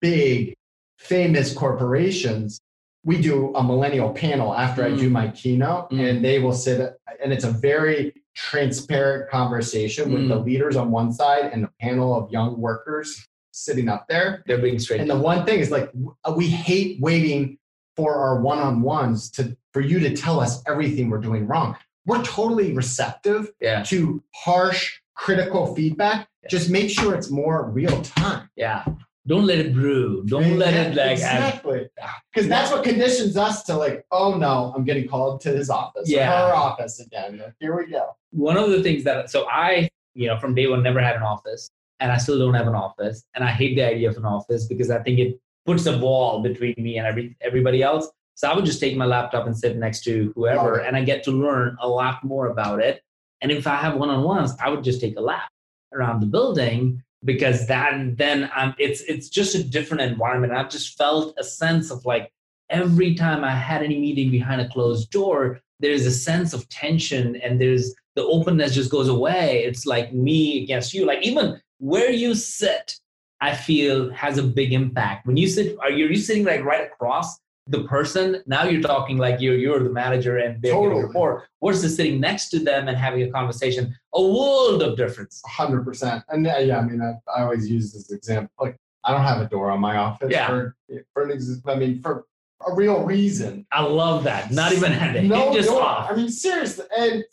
big, 0.00 0.54
famous 1.02 1.52
corporations, 1.52 2.60
we 3.04 3.20
do 3.20 3.52
a 3.54 3.62
millennial 3.62 4.10
panel 4.12 4.54
after 4.54 4.84
I 4.84 4.90
do 4.90 5.08
Mm. 5.08 5.12
my 5.12 5.28
keynote, 5.28 5.90
Mm. 5.90 6.08
and 6.08 6.24
they 6.24 6.38
will 6.38 6.52
sit, 6.52 6.78
and 7.22 7.32
it's 7.32 7.44
a 7.44 7.50
very 7.50 8.14
transparent 8.34 9.28
conversation 9.30 10.12
with 10.12 10.22
Mm. 10.22 10.28
the 10.28 10.36
leaders 10.36 10.76
on 10.76 10.90
one 10.90 11.12
side 11.12 11.50
and 11.52 11.64
a 11.64 11.70
panel 11.80 12.14
of 12.14 12.30
young 12.30 12.60
workers 12.60 13.28
sitting 13.52 13.88
up 13.88 14.06
there. 14.08 14.42
They're 14.46 14.58
being 14.58 14.78
straight. 14.78 15.00
And 15.00 15.10
the 15.10 15.18
one 15.18 15.44
thing 15.44 15.58
is 15.58 15.70
like 15.70 15.90
we 16.36 16.46
hate 16.48 17.00
waiting 17.00 17.58
for 17.96 18.14
our 18.14 18.40
one-on-ones 18.40 19.30
to 19.32 19.56
for 19.74 19.80
you 19.80 19.98
to 20.00 20.14
tell 20.16 20.38
us 20.40 20.62
everything 20.66 21.10
we're 21.10 21.18
doing 21.18 21.46
wrong. 21.46 21.76
We're 22.06 22.22
totally 22.22 22.72
receptive 22.72 23.52
yeah. 23.60 23.82
to 23.84 24.22
harsh, 24.34 25.00
critical 25.14 25.74
feedback. 25.74 26.28
Just 26.48 26.70
make 26.70 26.90
sure 26.90 27.14
it's 27.14 27.30
more 27.30 27.68
real 27.70 28.00
time. 28.02 28.48
Yeah. 28.56 28.84
Don't 29.26 29.46
let 29.46 29.58
it 29.58 29.72
brew. 29.72 30.24
Don't 30.26 30.58
let 30.58 30.74
it 30.74 30.96
like 30.96 31.12
exactly 31.12 31.88
because 32.34 32.48
that's 32.48 32.72
what 32.72 32.82
conditions 32.82 33.36
us 33.36 33.62
to 33.64 33.76
like. 33.76 34.04
Oh 34.10 34.34
no, 34.36 34.72
I'm 34.74 34.84
getting 34.84 35.06
called 35.06 35.40
to 35.42 35.50
his 35.50 35.70
office, 35.70 36.10
Yeah. 36.10 36.48
her 36.48 36.54
office 36.54 36.98
again. 36.98 37.40
Here 37.60 37.76
we 37.76 37.86
go. 37.86 38.16
one 38.32 38.56
of 38.56 38.70
the 38.70 38.82
things 38.82 39.04
that 39.04 39.30
so 39.30 39.46
I, 39.48 39.88
you 40.14 40.26
know, 40.26 40.38
from 40.38 40.54
day 40.54 40.66
one 40.66 40.82
never 40.82 41.00
had 41.00 41.14
an 41.14 41.22
office, 41.22 41.70
and 42.00 42.10
I 42.10 42.16
still 42.16 42.38
don't 42.38 42.54
have 42.54 42.66
an 42.66 42.74
office, 42.74 43.22
and 43.34 43.44
I 43.44 43.50
hate 43.52 43.76
the 43.76 43.84
idea 43.84 44.08
of 44.10 44.16
an 44.16 44.24
office 44.24 44.66
because 44.66 44.90
I 44.90 44.98
think 45.04 45.20
it 45.20 45.38
puts 45.66 45.86
a 45.86 45.96
wall 45.98 46.42
between 46.42 46.74
me 46.76 46.98
and 46.98 47.06
every 47.06 47.36
everybody 47.40 47.80
else. 47.82 48.08
So 48.34 48.50
I 48.50 48.56
would 48.56 48.64
just 48.64 48.80
take 48.80 48.96
my 48.96 49.04
laptop 49.04 49.46
and 49.46 49.56
sit 49.56 49.76
next 49.76 50.02
to 50.04 50.32
whoever, 50.34 50.80
and 50.80 50.96
I 50.96 51.04
get 51.04 51.22
to 51.24 51.30
learn 51.30 51.76
a 51.80 51.86
lot 51.88 52.24
more 52.24 52.48
about 52.48 52.80
it. 52.80 53.02
And 53.40 53.52
if 53.52 53.66
I 53.68 53.76
have 53.76 53.94
one-on-ones, 53.96 54.54
I 54.60 54.68
would 54.70 54.82
just 54.82 55.00
take 55.00 55.16
a 55.16 55.20
lap 55.20 55.48
around 55.92 56.20
the 56.20 56.26
building 56.26 57.02
because 57.24 57.66
that 57.68 58.16
then 58.16 58.50
I'm 58.54 58.74
it's 58.78 59.02
it's 59.02 59.28
just 59.28 59.54
a 59.54 59.62
different 59.62 60.02
environment. 60.02 60.52
I've 60.52 60.70
just 60.70 60.96
felt 60.96 61.34
a 61.38 61.44
sense 61.44 61.90
of 61.90 62.04
like 62.04 62.32
every 62.70 63.14
time 63.14 63.44
I 63.44 63.54
had 63.54 63.82
any 63.82 64.00
meeting 64.00 64.30
behind 64.30 64.60
a 64.60 64.68
closed 64.68 65.10
door, 65.10 65.60
there's 65.80 66.06
a 66.06 66.10
sense 66.10 66.52
of 66.52 66.68
tension 66.68 67.36
and 67.36 67.60
there's 67.60 67.94
the 68.14 68.24
openness 68.24 68.74
just 68.74 68.90
goes 68.90 69.08
away. 69.08 69.64
It's 69.64 69.86
like 69.86 70.12
me 70.12 70.62
against 70.62 70.94
you. 70.94 71.06
Like 71.06 71.22
even 71.22 71.60
where 71.78 72.10
you 72.10 72.34
sit, 72.34 72.96
I 73.40 73.54
feel 73.54 74.10
has 74.12 74.38
a 74.38 74.42
big 74.42 74.72
impact. 74.72 75.26
When 75.26 75.36
you 75.36 75.48
sit, 75.48 75.76
are 75.80 75.90
you, 75.90 76.06
are 76.06 76.10
you 76.10 76.18
sitting 76.18 76.44
like 76.44 76.64
right 76.64 76.86
across 76.86 77.38
the 77.66 77.84
person? 77.84 78.42
Now 78.46 78.64
you're 78.64 78.82
talking 78.82 79.18
like 79.18 79.40
you're 79.40 79.54
you're 79.56 79.82
the 79.82 79.90
manager 79.90 80.38
and 80.38 80.60
they're 80.62 80.72
Totally. 80.72 81.02
report. 81.04 81.44
Versus 81.64 81.94
sitting 81.96 82.20
next 82.20 82.48
to 82.50 82.58
them 82.58 82.88
and 82.88 82.96
having 82.96 83.22
a 83.22 83.30
conversation, 83.30 83.96
a 84.14 84.20
world 84.20 84.82
of 84.82 84.96
difference. 84.96 85.40
hundred 85.46 85.84
percent. 85.84 86.24
And 86.28 86.46
uh, 86.46 86.56
yeah, 86.58 86.78
I 86.78 86.82
mean, 86.82 87.00
I, 87.00 87.12
I 87.34 87.42
always 87.44 87.68
use 87.70 87.92
this 87.92 88.10
example. 88.10 88.50
Like, 88.60 88.76
I 89.04 89.12
don't 89.12 89.22
have 89.22 89.40
a 89.40 89.48
door 89.48 89.70
on 89.70 89.80
my 89.80 89.96
office 89.96 90.28
Yeah. 90.30 90.48
for 90.48 90.76
for 91.14 91.22
an 91.24 91.32
ex- 91.32 91.60
I 91.66 91.74
mean, 91.76 92.00
for 92.02 92.26
a 92.66 92.74
real 92.74 93.02
reason. 93.04 93.66
I 93.72 93.82
love 93.82 94.24
that. 94.24 94.50
Not 94.52 94.72
even 94.72 94.92
had. 94.92 95.24
No, 95.24 95.52
just 95.54 95.68
no, 95.70 95.80
off. 95.80 96.10
I 96.10 96.14
mean, 96.16 96.28
seriously. 96.30 96.84
And 96.96 97.24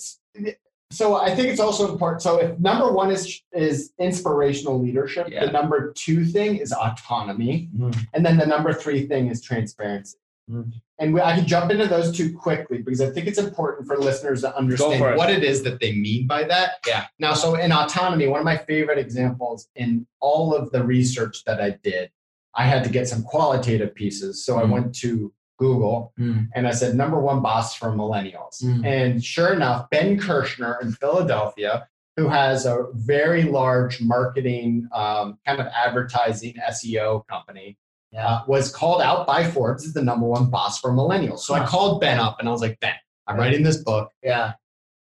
so 0.92 1.16
I 1.16 1.36
think 1.36 1.48
it's 1.50 1.60
also 1.60 1.92
important. 1.92 2.22
So 2.22 2.40
if 2.40 2.60
number 2.60 2.92
one 2.92 3.12
is 3.12 3.42
is 3.54 3.94
inspirational 4.00 4.80
leadership, 4.80 5.28
Yeah. 5.30 5.46
the 5.46 5.52
number 5.52 5.94
two 5.94 6.26
thing 6.26 6.58
is 6.58 6.72
autonomy, 6.74 7.70
Mhm. 7.76 7.96
and 8.14 8.26
then 8.26 8.38
the 8.38 8.46
number 8.46 8.74
three 8.74 9.06
thing 9.06 9.28
is 9.28 9.42
transparency. 9.42 10.18
Mm. 10.50 10.72
And 10.98 11.14
we, 11.14 11.22
I 11.22 11.36
can 11.36 11.46
jump 11.46 11.70
into 11.70 11.86
those 11.86 12.12
two 12.12 12.36
quickly 12.36 12.80
because 12.80 13.02
I 13.02 13.12
think 13.12 13.28
it's 13.28 13.38
important 13.38 13.88
for 13.88 13.98
listeners 13.98 14.42
to 14.42 14.56
understand 14.58 15.04
it. 15.04 15.16
what 15.16 15.30
it 15.30 15.44
is 15.44 15.62
that 15.64 15.80
they 15.80 15.94
mean 15.94 16.26
by 16.26 16.44
that. 16.46 16.80
Yeah. 16.88 17.06
Now, 17.20 17.34
so 17.36 17.54
in 17.54 17.72
autonomy, 17.72 18.26
one 18.28 18.40
of 18.40 18.46
my 18.46 18.58
favorite 18.58 18.98
examples 18.98 19.68
in 19.76 20.08
all 20.20 20.56
of 20.56 20.72
the 20.72 20.84
research 20.84 21.44
that 21.46 21.62
I 21.62 21.72
did, 21.84 22.10
I 22.56 22.66
had 22.66 22.84
to 22.84 22.90
get 22.90 23.08
some 23.08 23.22
qualitative 23.22 23.94
pieces. 23.94 24.44
So 24.44 24.58
I 24.58 24.64
Mm. 24.64 24.72
went 24.72 24.96
to 24.96 25.32
Google 25.60 26.14
and 26.18 26.68
I 26.68 26.72
said, 26.72 26.96
number 26.96 27.20
one 27.20 27.42
boss 27.42 27.76
for 27.76 27.90
millennials. 27.92 28.64
Mm. 28.64 28.86
And 28.86 29.24
sure 29.24 29.54
enough, 29.54 29.90
Ben 29.90 30.18
Kirshner 30.20 30.82
in 30.82 30.92
Philadelphia, 30.94 31.88
who 32.18 32.28
has 32.30 32.66
a 32.66 32.86
very 32.94 33.44
large 33.44 34.02
marketing, 34.02 34.88
um, 34.94 35.38
kind 35.46 35.60
of 35.60 35.68
advertising 35.68 36.56
SEO 36.72 37.28
company, 37.28 37.78
Yeah. 38.12 38.28
uh, 38.28 38.44
was 38.48 38.74
called 38.74 39.02
out 39.02 39.28
by 39.28 39.44
Forbes 39.50 39.86
as 39.86 39.94
the 39.94 40.02
number 40.02 40.26
one 40.26 40.50
boss 40.50 40.80
for 40.80 40.92
millennials. 40.92 41.40
So 41.40 41.54
I 41.54 41.66
called 41.66 42.02
Ben 42.02 42.20
up 42.20 42.40
and 42.40 42.48
I 42.48 42.52
was 42.52 42.62
like, 42.62 42.80
Ben, 42.80 42.96
I'm 43.28 43.38
writing 43.38 43.62
this 43.64 43.78
book. 43.84 44.12
Yeah. 44.24 44.54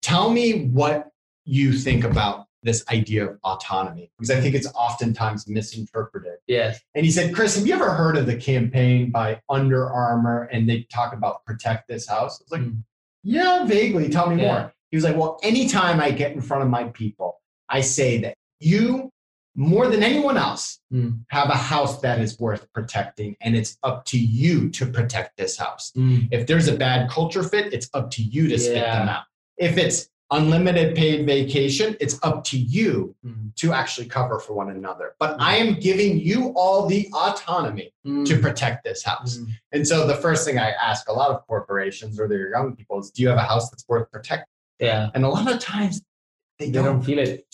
Tell 0.02 0.30
me 0.30 0.66
what 0.68 1.08
you 1.44 1.72
think 1.72 2.04
about 2.04 2.46
this 2.64 2.84
idea 2.90 3.26
of 3.26 3.38
autonomy, 3.44 4.10
because 4.18 4.30
I 4.30 4.40
think 4.40 4.54
it's 4.54 4.66
oftentimes 4.74 5.46
misinterpreted. 5.46 6.38
Yes. 6.46 6.80
And 6.94 7.04
he 7.04 7.10
said, 7.12 7.34
Chris, 7.34 7.56
have 7.56 7.66
you 7.66 7.74
ever 7.74 7.90
heard 7.90 8.16
of 8.16 8.26
the 8.26 8.36
campaign 8.36 9.10
by 9.10 9.40
Under 9.48 9.88
Armour 9.88 10.44
and 10.50 10.68
they 10.68 10.86
talk 10.92 11.12
about 11.12 11.44
protect 11.44 11.86
this 11.88 12.08
house? 12.08 12.40
I 12.40 12.44
was 12.44 12.50
like, 12.52 12.62
Mm. 12.62 12.82
yeah, 13.22 13.64
vaguely. 13.66 14.08
Tell 14.08 14.28
me 14.30 14.42
Yeah. 14.42 14.52
more. 14.52 14.72
He 14.90 14.96
was 14.96 15.04
like, 15.04 15.16
well, 15.16 15.38
anytime 15.42 16.00
I 16.00 16.10
get 16.10 16.32
in 16.32 16.40
front 16.40 16.62
of 16.62 16.70
my 16.70 16.84
people, 16.84 17.40
I 17.68 17.80
say 17.82 18.18
that 18.18 18.34
you, 18.60 19.10
more 19.56 19.86
than 19.88 20.02
anyone 20.02 20.36
else, 20.36 20.80
Mm. 20.92 21.20
have 21.28 21.48
a 21.50 21.56
house 21.56 22.00
that 22.00 22.18
is 22.20 22.38
worth 22.40 22.66
protecting, 22.72 23.36
and 23.40 23.54
it's 23.54 23.76
up 23.82 24.04
to 24.06 24.18
you 24.18 24.70
to 24.70 24.86
protect 24.86 25.36
this 25.36 25.56
house. 25.58 25.92
Mm. 25.96 26.28
If 26.32 26.46
there's 26.46 26.66
a 26.68 26.76
bad 26.76 27.10
culture 27.10 27.42
fit, 27.42 27.72
it's 27.74 27.88
up 27.94 28.10
to 28.12 28.22
you 28.22 28.48
to 28.48 28.58
spit 28.58 28.82
them 28.84 29.08
out. 29.08 29.24
If 29.58 29.76
it's 29.78 30.08
unlimited 30.30 30.94
paid 30.96 31.26
vacation, 31.26 31.96
it's 32.00 32.18
up 32.22 32.44
to 32.44 32.58
you 32.58 33.14
Mm. 33.24 33.54
to 33.56 33.72
actually 33.72 34.06
cover 34.06 34.38
for 34.40 34.54
one 34.54 34.70
another. 34.70 35.14
But 35.18 35.36
I 35.40 35.56
am 35.56 35.74
giving 35.78 36.18
you 36.18 36.48
all 36.56 36.86
the 36.86 37.08
autonomy 37.14 37.92
Mm. 38.06 38.26
to 38.26 38.38
protect 38.38 38.84
this 38.84 39.02
house. 39.04 39.38
Mm. 39.38 39.46
And 39.72 39.88
so 39.88 40.06
the 40.06 40.16
first 40.16 40.46
thing 40.46 40.58
I 40.58 40.70
ask 40.70 41.08
a 41.08 41.12
lot 41.12 41.30
of 41.30 41.46
corporations 41.46 42.18
or 42.18 42.26
their 42.28 42.50
young 42.50 42.74
people 42.74 42.98
is, 43.00 43.10
do 43.10 43.22
you 43.22 43.28
have 43.28 43.38
a 43.38 43.42
house 43.42 43.70
that's 43.70 43.84
worth 43.88 44.10
protecting? 44.10 44.46
Yeah. 44.80 45.10
And 45.14 45.24
a 45.24 45.28
lot 45.28 45.50
of 45.52 45.58
times 45.60 46.02
they 46.58 46.66
They 46.66 46.72
don't. 46.72 46.84
don't 46.84 47.02
feel 47.02 47.18
it. 47.18 47.46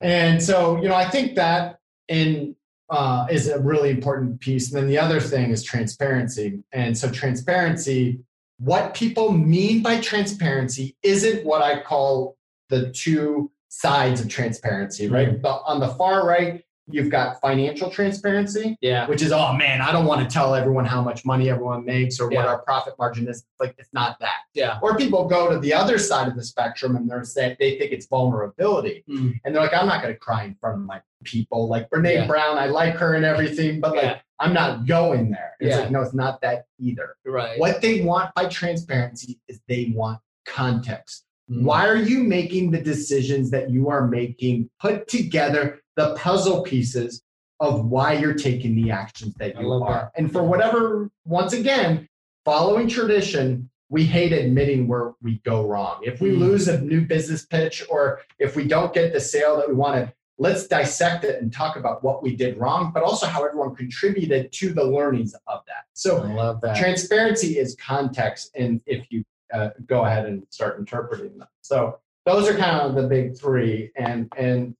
And 0.00 0.42
so, 0.42 0.80
you 0.82 0.88
know, 0.88 0.94
I 0.94 1.08
think 1.08 1.36
that 1.36 1.78
in 2.08 2.56
uh, 2.90 3.26
is 3.30 3.48
a 3.48 3.58
really 3.60 3.88
important 3.88 4.38
piece. 4.40 4.70
And 4.70 4.78
then 4.82 4.88
the 4.88 4.98
other 4.98 5.18
thing 5.18 5.50
is 5.50 5.62
transparency. 5.62 6.62
And 6.72 6.96
so, 6.96 7.10
transparency, 7.10 8.20
what 8.58 8.94
people 8.94 9.32
mean 9.32 9.82
by 9.82 10.00
transparency 10.00 10.96
isn't 11.02 11.44
what 11.44 11.62
I 11.62 11.80
call 11.80 12.36
the 12.68 12.90
two 12.92 13.50
sides 13.68 14.20
of 14.20 14.28
transparency, 14.28 15.08
right? 15.08 15.28
Mm-hmm. 15.28 15.42
The, 15.42 15.48
on 15.48 15.80
the 15.80 15.88
far 15.88 16.26
right, 16.26 16.62
you've 16.86 17.08
got 17.10 17.40
financial 17.40 17.90
transparency, 17.90 18.76
Yeah. 18.80 19.06
which 19.06 19.22
is, 19.22 19.32
oh 19.32 19.54
man, 19.54 19.80
I 19.80 19.90
don't 19.90 20.04
want 20.04 20.20
to 20.28 20.32
tell 20.32 20.54
everyone 20.54 20.84
how 20.84 21.02
much 21.02 21.24
money 21.24 21.48
everyone 21.48 21.84
makes 21.84 22.20
or 22.20 22.28
what 22.28 22.46
our 22.46 22.58
profit 22.62 22.94
margin 22.98 23.26
is. 23.28 23.44
Like, 23.58 23.74
it's 23.78 23.88
not 23.92 24.18
that. 24.20 24.40
Yeah. 24.52 24.78
Or 24.82 24.96
people 24.96 25.26
go 25.26 25.50
to 25.50 25.58
the 25.58 25.72
other 25.72 25.98
side 25.98 26.28
of 26.28 26.36
the 26.36 26.44
spectrum 26.44 26.96
and 26.96 27.08
they're 27.10 27.24
saying 27.24 27.56
they 27.58 27.78
think 27.78 27.92
it's 27.92 28.06
vulnerability. 28.06 29.04
Mm. 29.08 29.40
And 29.44 29.54
they're 29.54 29.62
like, 29.62 29.72
I'm 29.74 29.86
not 29.86 30.02
going 30.02 30.12
to 30.14 30.20
cry 30.20 30.44
in 30.44 30.54
front 30.56 30.76
of 30.80 30.84
my 30.84 31.00
people. 31.24 31.68
Like 31.68 31.88
Brene 31.88 32.12
Yeah. 32.12 32.26
Brown, 32.26 32.58
I 32.58 32.66
like 32.66 32.94
her 32.96 33.14
and 33.14 33.24
everything, 33.24 33.80
but 33.80 33.92
like, 33.94 34.02
Yeah. 34.02 34.18
I'm 34.40 34.52
not 34.52 34.84
going 34.86 35.30
there. 35.30 35.54
It's 35.60 35.74
Yeah. 35.74 35.82
like, 35.82 35.90
no, 35.90 36.02
it's 36.02 36.12
not 36.14 36.40
that 36.42 36.66
either. 36.78 37.16
Right. 37.24 37.58
What 37.58 37.80
they 37.80 38.02
want 38.02 38.34
by 38.34 38.46
transparency 38.46 39.40
is 39.48 39.58
they 39.68 39.92
want 39.94 40.18
context. 40.44 41.24
Mm. 41.50 41.62
Why 41.62 41.86
are 41.88 41.96
you 41.96 42.22
making 42.24 42.70
the 42.72 42.80
decisions 42.80 43.50
that 43.50 43.70
you 43.70 43.88
are 43.88 44.06
making? 44.06 44.68
Put 44.80 45.08
together 45.08 45.80
the 45.96 46.14
puzzle 46.16 46.62
pieces 46.62 47.22
of 47.60 47.86
why 47.86 48.14
you're 48.14 48.34
taking 48.34 48.74
the 48.74 48.90
actions 48.90 49.34
that 49.36 49.58
you 49.60 49.72
are. 49.72 50.10
And 50.16 50.30
for 50.30 50.42
whatever, 50.42 51.10
once 51.24 51.52
again, 51.52 52.08
following 52.44 52.88
tradition, 52.88 53.70
we 53.88 54.04
hate 54.04 54.32
admitting 54.32 54.88
where 54.88 55.12
we 55.22 55.38
go 55.44 55.66
wrong. 55.66 56.00
If 56.02 56.20
we 56.20 56.30
Mm. 56.30 56.38
lose 56.40 56.68
a 56.68 56.80
new 56.80 57.02
business 57.02 57.46
pitch 57.46 57.84
or 57.88 58.22
if 58.38 58.56
we 58.56 58.66
don't 58.66 58.92
get 58.92 59.12
the 59.12 59.20
sale 59.20 59.56
that 59.58 59.68
we 59.68 59.74
wanted, 59.74 60.12
let's 60.36 60.66
dissect 60.66 61.22
it 61.24 61.40
and 61.40 61.52
talk 61.52 61.76
about 61.76 62.02
what 62.02 62.20
we 62.22 62.34
did 62.34 62.58
wrong, 62.58 62.90
but 62.92 63.04
also 63.04 63.26
how 63.26 63.44
everyone 63.44 63.72
contributed 63.76 64.50
to 64.52 64.72
the 64.72 64.82
learnings 64.82 65.32
of 65.46 65.60
that. 65.66 65.84
So 65.92 66.22
I 66.24 66.34
love 66.34 66.60
that. 66.62 66.76
transparency 66.76 67.56
is 67.58 67.76
context 67.76 68.50
and 68.56 68.80
if 68.86 69.06
you 69.12 69.24
uh, 69.52 69.70
go 69.86 70.04
ahead 70.04 70.26
and 70.26 70.44
start 70.50 70.78
interpreting 70.80 71.38
them 71.38 71.46
so 71.60 72.00
those 72.26 72.48
are 72.48 72.54
kind 72.56 72.80
of 72.80 72.94
the 72.96 73.06
big 73.06 73.38
three 73.38 73.92
and 73.94 74.32
and 74.36 74.74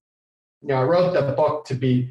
you 0.64 0.74
know 0.74 0.80
i 0.80 0.82
wrote 0.82 1.12
the 1.12 1.32
book 1.32 1.64
to 1.66 1.74
be 1.74 2.10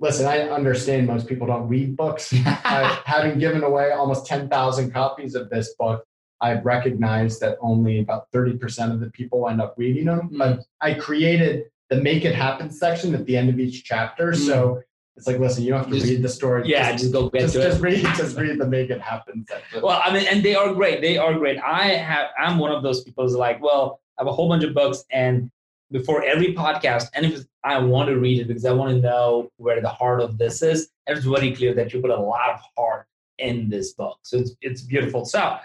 listen 0.00 0.26
i 0.26 0.40
understand 0.48 1.06
most 1.06 1.26
people 1.26 1.46
don't 1.46 1.68
read 1.68 1.96
books 1.96 2.32
I, 2.46 3.00
having 3.04 3.38
given 3.38 3.62
away 3.62 3.92
almost 3.92 4.26
10000 4.26 4.90
copies 4.90 5.34
of 5.34 5.50
this 5.50 5.74
book 5.78 6.04
i've 6.40 6.64
recognized 6.64 7.40
that 7.40 7.58
only 7.60 8.00
about 8.00 8.30
30% 8.32 8.92
of 8.92 9.00
the 9.00 9.10
people 9.10 9.48
end 9.48 9.60
up 9.60 9.74
reading 9.76 10.06
them 10.06 10.28
hmm. 10.28 10.38
but 10.38 10.60
i 10.80 10.94
created 10.94 11.64
the 11.90 11.96
make 11.96 12.24
it 12.24 12.34
happen 12.34 12.70
section 12.70 13.14
at 13.14 13.26
the 13.26 13.36
end 13.36 13.50
of 13.50 13.60
each 13.60 13.84
chapter 13.84 14.32
hmm. 14.32 14.38
so 14.38 14.82
it's 15.16 15.26
like 15.26 15.38
listen 15.38 15.62
you 15.62 15.70
don't 15.70 15.80
have 15.80 15.90
to 15.90 15.94
Just- 15.94 16.06
read 16.06 16.22
the 16.22 16.28
story 16.28 16.62
yeah, 16.66 16.92
just 16.92 17.12
go 17.12 17.28
get 17.28 17.42
just, 17.42 17.54
to 17.54 17.70
it. 17.70 17.80
read 17.80 18.04
just 18.16 18.38
read 18.38 18.58
the 18.58 18.66
make 18.66 18.88
it 18.88 19.00
happen 19.00 19.44
section 19.46 19.82
Well, 19.82 20.00
I 20.02 20.10
mean, 20.10 20.26
and 20.26 20.42
they 20.42 20.54
are 20.54 20.72
great. 20.72 21.02
They 21.02 21.18
are 21.18 21.34
great. 21.34 21.58
I 21.58 21.88
have. 21.88 22.30
I'm 22.38 22.58
one 22.58 22.72
of 22.72 22.82
those 22.82 23.04
people 23.04 23.24
who's 23.24 23.36
like, 23.36 23.62
well, 23.62 24.00
I 24.18 24.22
have 24.22 24.26
a 24.26 24.32
whole 24.32 24.48
bunch 24.48 24.64
of 24.64 24.72
books, 24.72 25.04
and 25.10 25.50
before 25.90 26.24
every 26.24 26.54
podcast, 26.54 27.08
and 27.12 27.26
if 27.26 27.44
I 27.64 27.78
want 27.78 28.08
to 28.08 28.18
read 28.18 28.40
it 28.40 28.48
because 28.48 28.64
I 28.64 28.72
want 28.72 28.90
to 28.90 29.00
know 29.00 29.50
where 29.56 29.80
the 29.80 29.88
heart 29.88 30.20
of 30.20 30.38
this 30.38 30.62
is, 30.62 30.88
and 31.06 31.16
it's 31.16 31.26
very 31.26 31.54
clear 31.54 31.74
that 31.74 31.92
you 31.92 32.00
put 32.00 32.10
a 32.10 32.16
lot 32.16 32.50
of 32.50 32.60
heart 32.76 33.06
in 33.38 33.68
this 33.68 33.92
book. 33.92 34.18
So 34.22 34.38
it's 34.38 34.52
it's 34.60 34.82
beautiful. 34.82 35.24
So 35.24 35.56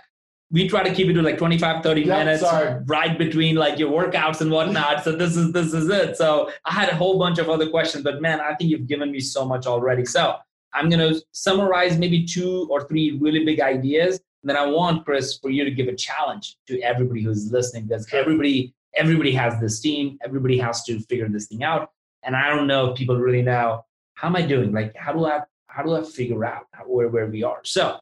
we 0.49 0.69
try 0.69 0.81
to 0.87 0.93
keep 0.93 1.07
it 1.09 1.13
to 1.13 1.21
like 1.21 1.37
25 1.37 1.83
30 1.83 2.01
Yeah, 2.01 2.19
minutes 2.19 2.41
sorry. 2.41 2.81
right 2.85 3.17
between 3.17 3.55
like 3.55 3.77
your 3.79 3.91
workouts 3.91 4.39
and 4.41 4.49
whatnot. 4.51 5.03
So 5.03 5.11
this 5.11 5.35
is 5.35 5.51
this 5.51 5.73
is 5.73 5.89
it. 5.89 6.15
So 6.17 6.51
i 6.65 6.71
had 6.71 6.89
a 6.89 6.95
whole 6.95 7.19
bunch 7.19 7.37
of 7.39 7.49
other 7.49 7.69
questions 7.69 8.03
but 8.03 8.21
man 8.21 8.39
i 8.39 8.53
think 8.55 8.69
you've 8.71 8.87
given 8.87 9.11
me 9.11 9.19
so 9.19 9.45
much 9.45 9.65
already. 9.67 10.05
So 10.05 10.35
i'm 10.73 10.89
going 10.89 11.13
to 11.13 11.21
summarize 11.31 11.97
maybe 11.97 12.25
two 12.25 12.67
or 12.69 12.87
three 12.87 13.17
really 13.19 13.43
big 13.43 13.59
ideas. 13.59 14.19
And 14.43 14.49
then 14.49 14.55
i 14.57 14.65
want 14.65 15.03
chris 15.03 15.37
for 15.37 15.49
you 15.49 15.65
to 15.65 15.71
give 15.71 15.87
a 15.89 15.95
challenge 15.95 16.55
to 16.67 16.79
everybody 16.81 17.21
who's 17.23 17.51
listening. 17.51 17.87
Because 17.87 18.07
everybody 18.13 18.73
everybody 18.97 19.31
has 19.31 19.59
this 19.59 19.79
team 19.79 20.17
everybody 20.23 20.57
has 20.57 20.83
to 20.83 20.99
figure 21.01 21.29
this 21.29 21.47
thing 21.47 21.63
out 21.63 21.91
and 22.23 22.35
i 22.35 22.49
don't 22.49 22.67
know 22.67 22.91
if 22.91 22.97
people 22.97 23.17
really 23.17 23.41
know 23.41 23.83
how 24.15 24.27
am 24.27 24.35
i 24.35 24.41
doing 24.41 24.71
like 24.71 24.95
how 24.95 25.13
do 25.13 25.25
i 25.25 25.39
how 25.67 25.83
do 25.83 25.95
i 25.95 26.03
figure 26.03 26.43
out 26.45 26.65
where, 26.85 27.09
where 27.09 27.27
we 27.27 27.43
are 27.43 27.59
so 27.63 27.99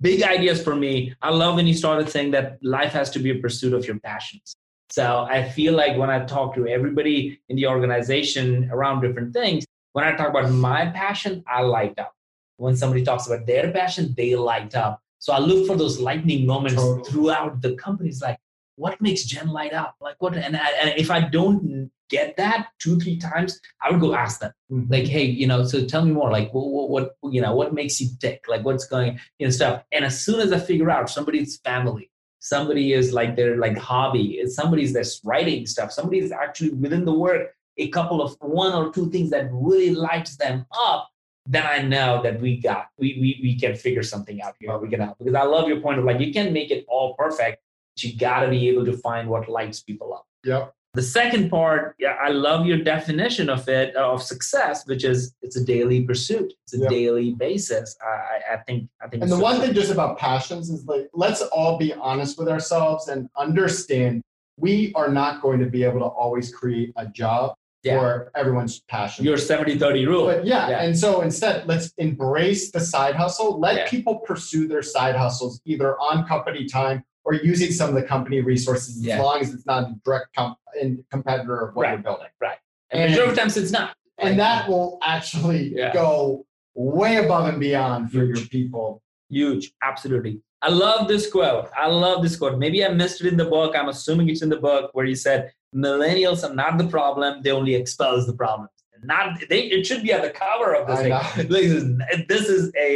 big 0.00 0.22
ideas 0.22 0.62
for 0.62 0.76
me. 0.76 1.14
I 1.22 1.30
love 1.30 1.56
when 1.56 1.66
you 1.66 1.74
started 1.74 2.08
saying 2.08 2.30
that 2.32 2.58
life 2.62 2.92
has 2.92 3.10
to 3.10 3.18
be 3.18 3.30
a 3.30 3.36
pursuit 3.36 3.72
of 3.72 3.86
your 3.86 3.98
passions. 3.98 4.54
So 4.90 5.26
I 5.28 5.48
feel 5.48 5.74
like 5.74 5.96
when 5.98 6.10
I 6.10 6.24
talk 6.24 6.54
to 6.54 6.66
everybody 6.66 7.40
in 7.48 7.56
the 7.56 7.66
organization 7.66 8.70
around 8.72 9.02
different 9.02 9.34
things, 9.34 9.66
when 9.92 10.04
I 10.04 10.16
talk 10.16 10.28
about 10.28 10.50
my 10.50 10.86
passion, 10.86 11.42
I 11.46 11.62
light 11.62 11.98
up. 11.98 12.14
When 12.56 12.76
somebody 12.76 13.04
talks 13.04 13.26
about 13.26 13.46
their 13.46 13.70
passion, 13.70 14.14
they 14.16 14.34
light 14.34 14.74
up. 14.74 15.02
So 15.18 15.32
I 15.32 15.38
look 15.38 15.66
for 15.66 15.76
those 15.76 16.00
lightning 16.00 16.46
moments 16.46 16.82
throughout 17.08 17.60
the 17.60 17.70
company. 17.70 17.76
companies. 17.76 18.22
Like, 18.22 18.38
what 18.78 19.00
makes 19.00 19.24
Jen 19.24 19.48
light 19.48 19.72
up? 19.72 19.96
Like, 20.00 20.16
what? 20.20 20.36
And, 20.36 20.56
I, 20.56 20.68
and 20.82 20.98
if 20.98 21.10
I 21.10 21.20
don't 21.20 21.90
get 22.08 22.36
that 22.36 22.68
two, 22.78 22.98
three 22.98 23.18
times, 23.18 23.60
I 23.82 23.90
would 23.90 24.00
go 24.00 24.14
ask 24.14 24.40
them 24.40 24.52
mm-hmm. 24.70 24.92
like 24.92 25.06
hey 25.06 25.24
you 25.24 25.46
know 25.46 25.64
so 25.64 25.84
tell 25.84 26.04
me 26.04 26.12
more 26.12 26.30
like 26.30 26.52
what, 26.52 26.88
what, 26.90 27.16
what 27.20 27.32
you 27.32 27.40
know 27.40 27.54
what 27.54 27.74
makes 27.74 28.00
you 28.00 28.08
tick 28.20 28.44
like 28.48 28.64
what's 28.64 28.86
going 28.86 29.18
you 29.38 29.46
know 29.46 29.50
stuff 29.50 29.82
and 29.92 30.04
as 30.04 30.20
soon 30.20 30.40
as 30.40 30.52
i 30.52 30.58
figure 30.58 30.90
out 30.90 31.10
somebody's 31.10 31.58
family 31.58 32.10
somebody 32.38 32.92
is 32.92 33.12
like 33.12 33.36
their 33.36 33.56
like 33.56 33.76
hobby 33.76 34.38
it's 34.38 34.54
somebody's 34.54 34.92
that's 34.92 35.20
writing 35.24 35.66
stuff 35.66 35.92
somebody's 35.92 36.32
actually 36.32 36.70
within 36.70 37.04
the 37.04 37.12
work 37.12 37.54
a 37.78 37.88
couple 37.88 38.22
of 38.22 38.36
one 38.40 38.72
or 38.72 38.92
two 38.92 39.10
things 39.10 39.30
that 39.30 39.48
really 39.52 39.94
lights 39.94 40.36
them 40.36 40.64
up 40.78 41.08
then 41.46 41.66
i 41.66 41.80
know 41.80 42.22
that 42.22 42.40
we 42.40 42.58
got 42.58 42.88
we 42.98 43.16
we, 43.20 43.40
we 43.42 43.58
can 43.58 43.74
figure 43.74 44.02
something 44.02 44.42
out 44.42 44.54
here 44.60 44.76
we 44.78 44.88
can 44.88 45.00
help 45.00 45.18
because 45.18 45.34
i 45.34 45.42
love 45.42 45.68
your 45.68 45.80
point 45.80 45.98
of 45.98 46.04
like 46.04 46.20
you 46.20 46.32
can 46.32 46.52
make 46.52 46.70
it 46.70 46.84
all 46.88 47.14
perfect 47.14 47.62
you 48.04 48.16
got 48.16 48.40
to 48.40 48.48
be 48.48 48.68
able 48.68 48.84
to 48.84 48.96
find 48.98 49.28
what 49.28 49.48
lights 49.48 49.80
people 49.82 50.12
up 50.14 50.24
Yep. 50.44 50.72
the 50.94 51.02
second 51.02 51.50
part, 51.50 51.94
yeah, 51.98 52.16
I 52.20 52.28
love 52.30 52.64
your 52.66 52.78
definition 52.78 53.50
of 53.50 53.68
it 53.68 53.94
uh, 53.96 54.12
of 54.14 54.22
success, 54.22 54.86
which 54.86 55.04
is 55.04 55.34
it's 55.42 55.56
a 55.56 55.64
daily 55.64 56.00
pursuit. 56.04 56.52
It's 56.64 56.74
a 56.74 56.78
Yeah. 56.78 56.88
daily 56.88 57.34
basis. 57.34 57.96
I, 58.02 58.54
I- 58.54 58.56
think 58.66 58.88
I 59.02 59.08
think. 59.08 59.22
And 59.22 59.30
the 59.30 59.36
it's 59.36 59.42
one 59.42 59.56
so- 59.56 59.62
thing 59.62 59.74
just 59.74 59.92
about 59.92 60.18
passions 60.18 60.70
is 60.70 60.86
like, 60.86 61.08
let's 61.12 61.42
all 61.42 61.76
be 61.78 61.92
honest 61.94 62.38
with 62.38 62.48
ourselves 62.48 63.08
and 63.08 63.28
understand 63.36 64.22
we 64.56 64.92
are 64.94 65.08
not 65.08 65.40
going 65.42 65.60
to 65.60 65.66
be 65.66 65.84
able 65.84 66.00
to 66.00 66.06
always 66.06 66.52
create 66.54 66.92
a 66.96 67.06
job 67.06 67.54
Yeah. 67.84 67.98
for 67.98 68.30
everyone's 68.34 68.80
passion. 68.88 69.24
Your 69.24 69.36
70 69.38 69.78
30 69.78 70.06
rule. 70.06 70.26
But 70.26 70.44
yeah, 70.46 70.68
Yeah. 70.70 70.82
and 70.84 70.98
so 70.98 71.20
instead, 71.20 71.66
let's 71.68 71.92
embrace 71.98 72.70
the 72.72 72.80
side 72.80 73.14
hustle. 73.14 73.60
Let 73.60 73.74
Yeah. 73.76 73.88
people 73.88 74.14
pursue 74.30 74.66
their 74.66 74.82
side 74.82 75.14
hustles 75.16 75.60
either 75.64 75.96
on 75.98 76.26
company 76.26 76.64
time 76.66 77.04
or 77.28 77.34
using 77.34 77.70
some 77.70 77.90
of 77.90 77.94
the 77.94 78.02
company 78.02 78.40
resources, 78.40 79.06
as 79.06 79.20
long 79.20 79.38
as 79.40 79.52
it's 79.52 79.66
not 79.66 79.82
a 79.82 79.94
direct 80.02 80.34
com- 80.34 80.56
in 80.80 81.04
competitor 81.10 81.58
of 81.60 81.76
what 81.76 81.82
Right. 81.82 81.92
you're 81.92 82.02
building. 82.02 82.28
Right. 82.40 82.56
And 82.90 83.10
majority 83.10 83.32
of 83.32 83.38
times 83.38 83.56
it's 83.58 83.70
not. 83.70 83.94
And 84.16 84.38
that 84.40 84.66
will 84.66 84.98
actually 85.02 85.74
Yeah. 85.76 85.92
go 85.92 86.46
way 86.74 87.16
above 87.16 87.46
and 87.50 87.60
beyond 87.60 88.10
for 88.10 88.24
your 88.24 88.38
people. 88.46 89.02
Huge, 89.28 89.72
absolutely. 89.82 90.40
I 90.62 90.70
love 90.70 91.06
this 91.06 91.30
quote. 91.30 91.68
I 91.76 91.86
love 91.88 92.22
this 92.22 92.34
quote. 92.36 92.58
Maybe 92.58 92.82
I 92.82 92.88
missed 92.88 93.20
it 93.20 93.26
in 93.26 93.36
the 93.36 93.44
book. 93.44 93.76
I'm 93.76 93.90
assuming 93.90 94.30
it's 94.30 94.40
in 94.42 94.48
the 94.48 94.56
book 94.56 94.90
where 94.94 95.04
you 95.04 95.14
said 95.14 95.52
millennials 95.76 96.48
are 96.48 96.54
not 96.54 96.78
the 96.78 96.86
problem; 96.88 97.42
they 97.42 97.50
only 97.52 97.74
expose 97.74 98.26
the 98.26 98.32
problems. 98.32 98.70
Not 99.04 99.38
they. 99.50 99.64
It 99.64 99.86
should 99.86 100.02
be 100.02 100.12
at 100.14 100.22
the 100.22 100.30
cover 100.30 100.74
of 100.74 100.86
this 100.88 100.98
I 100.98 101.02
thing. 101.02 101.48
know. 101.48 101.54
This 101.54 101.70
is 101.72 101.84
this 102.26 102.48
is 102.48 102.72
a 102.76 102.88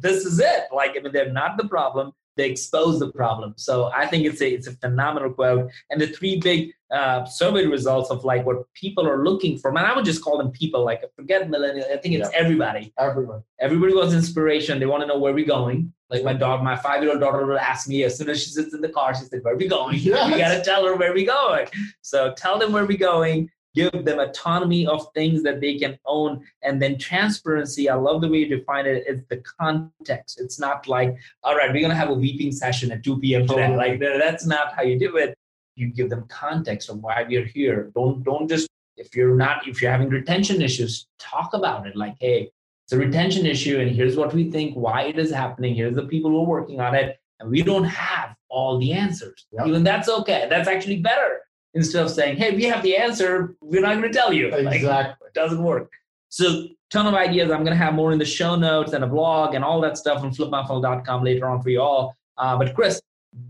this 0.00 0.24
is 0.24 0.38
it. 0.38 0.62
Like 0.72 0.92
I 0.96 1.00
mean, 1.02 1.12
they're 1.12 1.32
not 1.32 1.56
the 1.58 1.68
problem. 1.68 2.12
They 2.36 2.48
expose 2.50 2.98
the 3.00 3.10
problem. 3.12 3.54
So 3.56 3.90
I 3.94 4.06
think 4.06 4.24
it's 4.24 4.40
a 4.40 4.48
it's 4.48 4.66
a 4.66 4.72
phenomenal 4.72 5.30
quote. 5.32 5.70
And 5.90 6.00
the 6.00 6.06
three 6.06 6.38
big 6.40 6.72
uh, 6.90 7.24
survey 7.24 7.66
results 7.66 8.10
of 8.10 8.24
like 8.24 8.44
what 8.46 8.72
people 8.74 9.06
are 9.06 9.22
looking 9.24 9.58
for. 9.58 9.70
Man, 9.72 9.84
I 9.84 9.94
would 9.94 10.04
just 10.04 10.22
call 10.22 10.38
them 10.38 10.50
people. 10.50 10.84
Like 10.84 11.02
forget 11.14 11.48
millennial. 11.50 11.86
I 11.92 11.96
think 11.98 12.14
it's 12.14 12.30
everybody 12.34 12.92
Everyone. 12.98 13.42
everybody 13.58 13.94
wants 13.94 14.14
inspiration. 14.14 14.78
They 14.78 14.86
want 14.86 15.02
to 15.02 15.06
know 15.06 15.18
where 15.18 15.32
we're 15.32 15.44
going. 15.46 15.92
Like 16.08 16.24
my 16.24 16.32
daughter, 16.32 16.62
my 16.62 16.74
five-year-old 16.76 17.20
daughter 17.20 17.46
will 17.46 17.58
ask 17.58 17.88
me 17.88 18.02
as 18.02 18.18
soon 18.18 18.28
as 18.30 18.42
she 18.42 18.50
sits 18.50 18.74
in 18.74 18.80
the 18.80 18.88
car, 18.88 19.14
she 19.14 19.24
said, 19.26 19.40
Where 19.42 19.54
are 19.54 19.56
we 19.56 19.68
going? 19.68 19.96
Yes. 20.00 20.32
We 20.32 20.38
gotta 20.38 20.60
tell 20.62 20.84
her 20.86 20.96
where 20.96 21.12
we're 21.14 21.26
going. 21.26 21.66
So 22.00 22.32
tell 22.36 22.58
them 22.58 22.72
where 22.72 22.84
we're 22.84 22.98
going, 22.98 23.48
give 23.74 24.04
them 24.04 24.18
autonomy 24.18 24.86
of 24.86 25.06
things 25.14 25.42
that 25.42 25.60
they 25.60 25.76
can 25.78 25.98
own, 26.06 26.44
and 26.62 26.80
then 26.80 26.98
transparency. 26.98 27.88
I 27.88 27.94
love 27.94 28.20
the 28.20 28.28
way 28.28 28.38
you 28.38 28.48
define 28.48 28.86
it. 28.86 29.04
It's 29.06 29.22
the 29.28 29.42
context. 29.60 30.40
It's 30.40 30.58
not 30.58 30.88
like, 30.88 31.16
all 31.42 31.56
right, 31.56 31.72
we're 31.72 31.82
gonna 31.82 31.94
have 31.94 32.10
a 32.10 32.14
weeping 32.14 32.52
session 32.52 32.90
at 32.92 33.02
2 33.04 33.20
p.m. 33.20 33.46
today. 33.46 33.76
Like 33.76 34.00
that's 34.00 34.46
not 34.46 34.74
how 34.74 34.82
you 34.82 34.98
do 34.98 35.16
it. 35.16 35.36
You 35.76 35.88
give 35.88 36.10
them 36.10 36.24
context 36.28 36.90
of 36.90 36.98
why 36.98 37.24
we're 37.28 37.44
here. 37.44 37.90
Don't 37.94 38.22
don't 38.22 38.48
just 38.48 38.68
if 38.96 39.14
you're 39.16 39.36
not 39.36 39.66
if 39.66 39.80
you're 39.80 39.90
having 39.90 40.08
retention 40.08 40.60
issues, 40.60 41.06
talk 41.18 41.54
about 41.54 41.86
it. 41.86 41.96
Like, 41.96 42.16
hey, 42.20 42.50
it's 42.90 42.96
a 42.96 42.98
retention 42.98 43.46
issue 43.46 43.78
and 43.78 43.88
here's 43.88 44.16
what 44.16 44.34
we 44.34 44.50
think 44.50 44.74
why 44.74 45.02
it 45.02 45.16
is 45.16 45.30
happening 45.30 45.76
here's 45.76 45.94
the 45.94 46.06
people 46.06 46.28
who 46.28 46.38
are 46.40 46.46
working 46.46 46.80
on 46.80 46.92
it 46.96 47.20
and 47.38 47.48
we 47.48 47.62
don't 47.62 47.84
have 47.84 48.34
all 48.48 48.80
the 48.80 48.92
answers 48.92 49.46
Yep. 49.52 49.66
even 49.68 49.84
that's 49.84 50.08
okay 50.08 50.48
that's 50.50 50.66
actually 50.66 50.98
better 50.98 51.38
instead 51.74 52.04
of 52.04 52.10
saying 52.10 52.36
hey 52.36 52.54
we 52.56 52.64
have 52.64 52.82
the 52.82 52.96
answer 52.96 53.54
we're 53.60 53.82
not 53.82 53.96
going 53.96 54.10
to 54.10 54.16
tell 54.16 54.32
you. 54.32 54.50
Like 54.50 54.76
Exactly. 54.76 55.28
it 55.28 55.34
doesn't 55.34 55.62
work. 55.62 55.90
So 56.28 56.68
ton 56.90 57.06
of 57.06 57.14
ideas. 57.14 57.50
I'm 57.50 57.64
going 57.64 57.76
to 57.76 57.84
have 57.84 57.94
more 57.94 58.12
in 58.12 58.18
the 58.18 58.24
show 58.24 58.56
notes 58.56 58.92
and 58.92 59.04
a 59.04 59.06
blog 59.06 59.54
and 59.54 59.64
all 59.64 59.80
that 59.82 59.96
stuff 59.96 60.22
on 60.22 60.34
flipmyfunnel.com 60.34 61.24
later 61.24 61.48
on 61.48 61.62
for 61.62 61.70
you 61.70 61.80
all 61.80 62.16
uh, 62.38 62.56
but 62.56 62.74
chris 62.74 63.00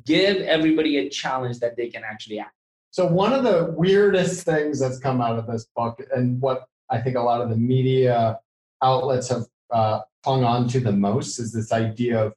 give 0.07 0.39
everybody 0.39 0.99
a 0.99 1.09
challenge 1.09 1.59
that 1.61 1.77
they 1.77 1.89
can 1.89 2.03
actually 2.05 2.39
act. 2.39 2.55
So 2.91 3.07
one 3.07 3.33
of 3.33 3.45
the 3.45 3.73
weirdest 3.77 4.45
things 4.45 4.81
that's 4.81 4.99
come 4.99 5.21
out 5.21 5.39
of 5.39 5.47
this 5.47 5.67
book, 5.77 6.01
and 6.15 6.41
what 6.41 6.67
I 6.91 7.01
think 7.01 7.17
a 7.17 7.21
lot 7.21 7.41
of 7.41 7.49
the 7.49 7.57
media 7.57 8.39
outlets 8.83 9.29
have 9.29 9.45
uh, 9.73 10.01
clung 10.25 10.45
on 10.45 10.69
to 10.69 10.81
the 10.81 10.93
most, 10.93 11.39
is 11.39 11.53
this 11.53 11.73
idea 11.73 12.27
of 12.27 12.35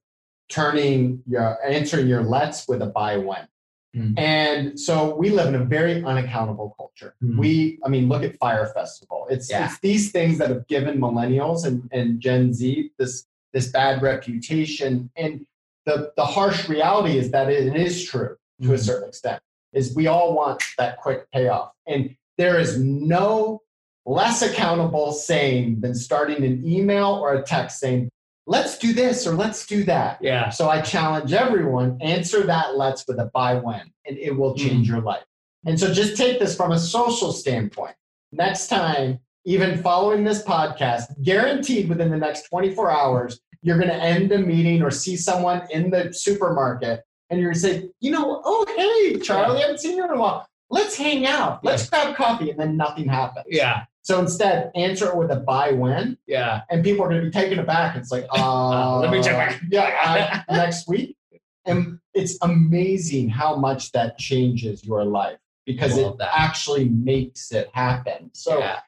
turning 0.49 1.23
your 1.25 1.57
answering 1.65 2.07
your 2.07 2.21
let's 2.21 2.67
with 2.67 2.81
a 2.81 2.87
by 2.87 3.17
when. 3.17 3.47
Mm. 3.95 4.17
And 4.17 4.79
so 4.79 5.15
we 5.15 5.29
live 5.29 5.47
in 5.47 5.55
a 5.55 5.63
very 5.63 6.03
unaccountable 6.03 6.73
culture. 6.77 7.15
Mm. 7.23 7.37
We, 7.37 7.79
I 7.85 7.89
mean, 7.89 8.09
look 8.09 8.23
at 8.23 8.37
Fyre 8.37 8.71
Festival. 8.73 9.27
It's 9.29 9.49
Yeah. 9.49 9.65
it's 9.65 9.79
these 9.79 10.11
things 10.11 10.37
that 10.39 10.49
have 10.49 10.67
given 10.67 10.99
millennials 10.99 11.65
and, 11.65 11.89
and 11.91 12.19
Gen 12.19 12.53
Z 12.53 12.91
this 12.97 13.25
this 13.53 13.67
bad 13.67 14.01
reputation. 14.01 15.11
And 15.15 15.45
the 15.85 16.11
the 16.17 16.25
harsh 16.25 16.67
reality 16.67 17.17
is 17.17 17.31
that 17.31 17.49
it 17.49 17.75
is 17.75 18.03
true 18.03 18.35
to 18.61 18.73
a 18.73 18.77
certain 18.77 19.09
extent 19.09 19.41
is 19.73 19.95
we 19.95 20.07
all 20.07 20.33
want 20.33 20.63
that 20.77 20.97
quick 20.97 21.29
payoff 21.31 21.71
and 21.87 22.15
there 22.37 22.59
is 22.59 22.79
no 22.79 23.61
less 24.05 24.41
accountable 24.41 25.11
saying 25.11 25.81
than 25.81 25.93
starting 25.93 26.43
an 26.43 26.65
email 26.65 27.07
or 27.07 27.33
a 27.33 27.43
text 27.43 27.79
saying 27.79 28.09
let's 28.45 28.77
do 28.77 28.93
this 28.93 29.25
or 29.25 29.33
let's 29.33 29.65
do 29.65 29.83
that. 29.85 30.17
Yeah. 30.21 30.49
So 30.49 30.69
i 30.69 30.81
challenge 30.81 31.33
everyone 31.33 31.97
answer 32.01 32.43
that 32.43 32.75
let's 32.75 33.07
with 33.07 33.19
a 33.19 33.25
by 33.33 33.55
when 33.55 33.91
and 34.05 34.17
it 34.17 34.35
will 34.35 34.51
hmm. 34.51 34.57
change 34.67 34.89
your 34.89 35.01
life. 35.01 35.23
And 35.65 35.79
so 35.79 35.93
just 35.93 36.17
take 36.17 36.39
this 36.39 36.55
from 36.55 36.71
a 36.71 36.79
social 36.79 37.31
standpoint. 37.31 37.95
Next 38.31 38.67
time 38.67 39.19
even 39.45 39.81
following 39.81 40.23
this 40.23 40.43
podcast 40.43 41.21
guaranteed 41.21 41.89
within 41.89 42.09
the 42.09 42.17
next 42.17 42.47
24 42.49 42.91
hours 42.91 43.39
you're 43.61 43.77
going 43.77 43.89
to 43.89 43.95
end 43.95 44.31
a 44.31 44.37
meeting 44.37 44.81
or 44.81 44.91
see 44.91 45.15
someone 45.17 45.61
in 45.69 45.89
the 45.89 46.13
supermarket 46.13 47.01
and 47.29 47.39
you're 47.39 47.51
going 47.51 47.53
to 47.53 47.59
say 47.59 47.89
you 47.99 48.11
know 48.11 48.41
oh 48.45 48.65
hey 48.77 49.19
charlie 49.19 49.57
i 49.57 49.61
haven't 49.61 49.79
seen 49.79 49.97
you 49.97 50.03
in 50.03 50.11
a 50.11 50.19
while. 50.19 50.47
Let's 50.69 50.95
hang 50.95 51.27
out. 51.27 51.63
Let's 51.63 51.87
grab 51.87 52.15
coffee 52.15 52.49
and 52.49 52.59
then 52.59 52.75
nothing 52.75 53.07
happens. 53.07 53.45
Yeah 53.47 53.83
so 54.03 54.19
instead 54.19 54.69
answer 54.75 55.07
it 55.07 55.15
with 55.15 55.31
a 55.31 55.37
by 55.37 55.71
when 55.71 56.17
yeah 56.27 56.61
and 56.69 56.83
people 56.83 57.03
are 57.05 57.09
going 57.09 57.21
to 57.21 57.27
be 57.27 57.31
taken 57.31 57.59
aback. 57.59 57.95
It's 57.95 58.11
like, 58.11 58.25
uh, 58.31 58.99
let 59.01 59.11
me 59.11 59.23
check 59.23 59.35
back. 59.35 59.61
Yeah, 59.69 60.43
uh, 60.47 60.53
next 60.53 60.87
week. 60.87 61.17
And 61.65 61.99
it's 62.13 62.37
amazing 62.41 63.29
how 63.29 63.55
much 63.55 63.91
that 63.93 64.17
changes 64.17 64.83
your 64.83 65.05
life 65.05 65.37
because 65.65 65.97
it 65.97 66.17
that. 66.17 66.29
actually 66.33 66.89
makes 66.89 67.51
it 67.53 67.69
happen. 67.73 68.29
So, 68.33 68.59
yeah. 68.59 68.79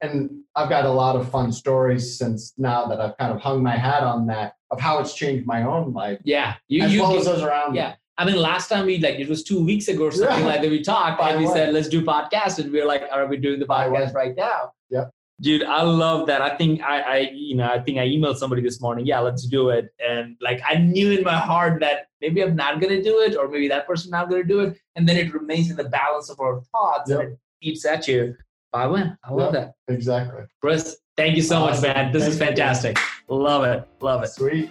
and 0.00 0.42
I've 0.56 0.70
got 0.70 0.86
a 0.86 0.90
lot 0.90 1.14
of 1.14 1.30
fun 1.30 1.52
stories 1.52 2.16
since 2.18 2.54
now 2.56 2.86
that 2.86 3.00
I've 3.00 3.16
kind 3.18 3.32
of 3.32 3.40
hung 3.40 3.62
my 3.62 3.76
hat 3.76 4.02
on 4.02 4.26
that 4.28 4.54
of 4.70 4.80
how 4.80 4.98
it's 5.00 5.12
changed 5.14 5.46
my 5.46 5.62
own 5.64 5.92
life 5.92 6.18
Yeah, 6.24 6.54
you, 6.68 6.82
as 6.82 6.94
you 6.94 7.02
well 7.02 7.18
as 7.18 7.26
those 7.26 7.42
around 7.42 7.74
me. 7.74 7.94
I 8.22 8.24
mean, 8.24 8.36
last 8.36 8.68
time 8.68 8.86
we 8.86 8.98
like 8.98 9.16
it 9.18 9.28
was 9.28 9.42
two 9.42 9.64
weeks 9.64 9.88
ago 9.88 10.04
or 10.04 10.12
something 10.12 10.38
Yeah. 10.40 10.46
like 10.52 10.62
that. 10.62 10.70
We 10.70 10.80
talked 10.80 11.18
By 11.18 11.30
and 11.30 11.40
we 11.40 11.46
way. 11.46 11.52
said 11.54 11.74
let's 11.74 11.88
do 11.88 12.02
podcast, 12.02 12.58
and 12.60 12.70
we 12.70 12.80
are 12.80 12.86
like, 12.86 13.02
are 13.10 13.26
we 13.26 13.36
doing 13.36 13.58
the 13.58 13.66
podcast 13.66 14.14
right 14.14 14.34
now? 14.36 14.72
Yeah. 14.90 15.06
dude, 15.40 15.64
I 15.64 15.82
love 15.82 16.28
that. 16.28 16.40
I 16.40 16.56
think 16.56 16.80
I, 16.82 16.96
I, 17.14 17.16
you 17.34 17.56
know, 17.56 17.66
I 17.76 17.80
think 17.80 17.98
I 17.98 18.06
emailed 18.06 18.36
somebody 18.36 18.62
this 18.62 18.80
morning. 18.80 19.06
Yeah, 19.06 19.18
let's 19.18 19.44
do 19.56 19.70
it. 19.70 19.84
And 19.98 20.36
like 20.40 20.60
I 20.72 20.74
knew 20.76 21.10
in 21.10 21.24
my 21.24 21.36
heart 21.36 21.80
that 21.80 22.06
maybe 22.20 22.40
I'm 22.44 22.54
not 22.54 22.80
gonna 22.80 23.02
do 23.02 23.18
it, 23.26 23.36
or 23.36 23.48
maybe 23.48 23.66
that 23.74 23.84
person 23.88 24.10
not 24.12 24.30
gonna 24.30 24.44
do 24.44 24.60
it, 24.60 24.78
and 24.94 25.08
then 25.08 25.16
it 25.16 25.34
remains 25.34 25.68
in 25.72 25.76
the 25.76 25.88
balance 26.00 26.30
of 26.30 26.38
our 26.38 26.60
thoughts 26.72 27.10
Yep. 27.10 27.20
and 27.20 27.28
it 27.32 27.38
keeps 27.60 27.84
at 27.84 28.06
you. 28.06 28.36
I 28.72 28.86
win. 28.86 29.16
I 29.24 29.32
love 29.32 29.52
that, 29.54 29.74
Exactly. 29.88 30.44
Chris. 30.60 30.96
Thank 31.16 31.34
you 31.36 31.42
so 31.42 31.60
much, 31.60 31.82
man. 31.82 32.12
This 32.12 32.26
is 32.26 32.38
fantastic. 32.38 32.96
Love 33.28 33.64
it. 33.64 33.80
Love 34.00 34.22
it. 34.22 34.28
Sweet. 34.28 34.70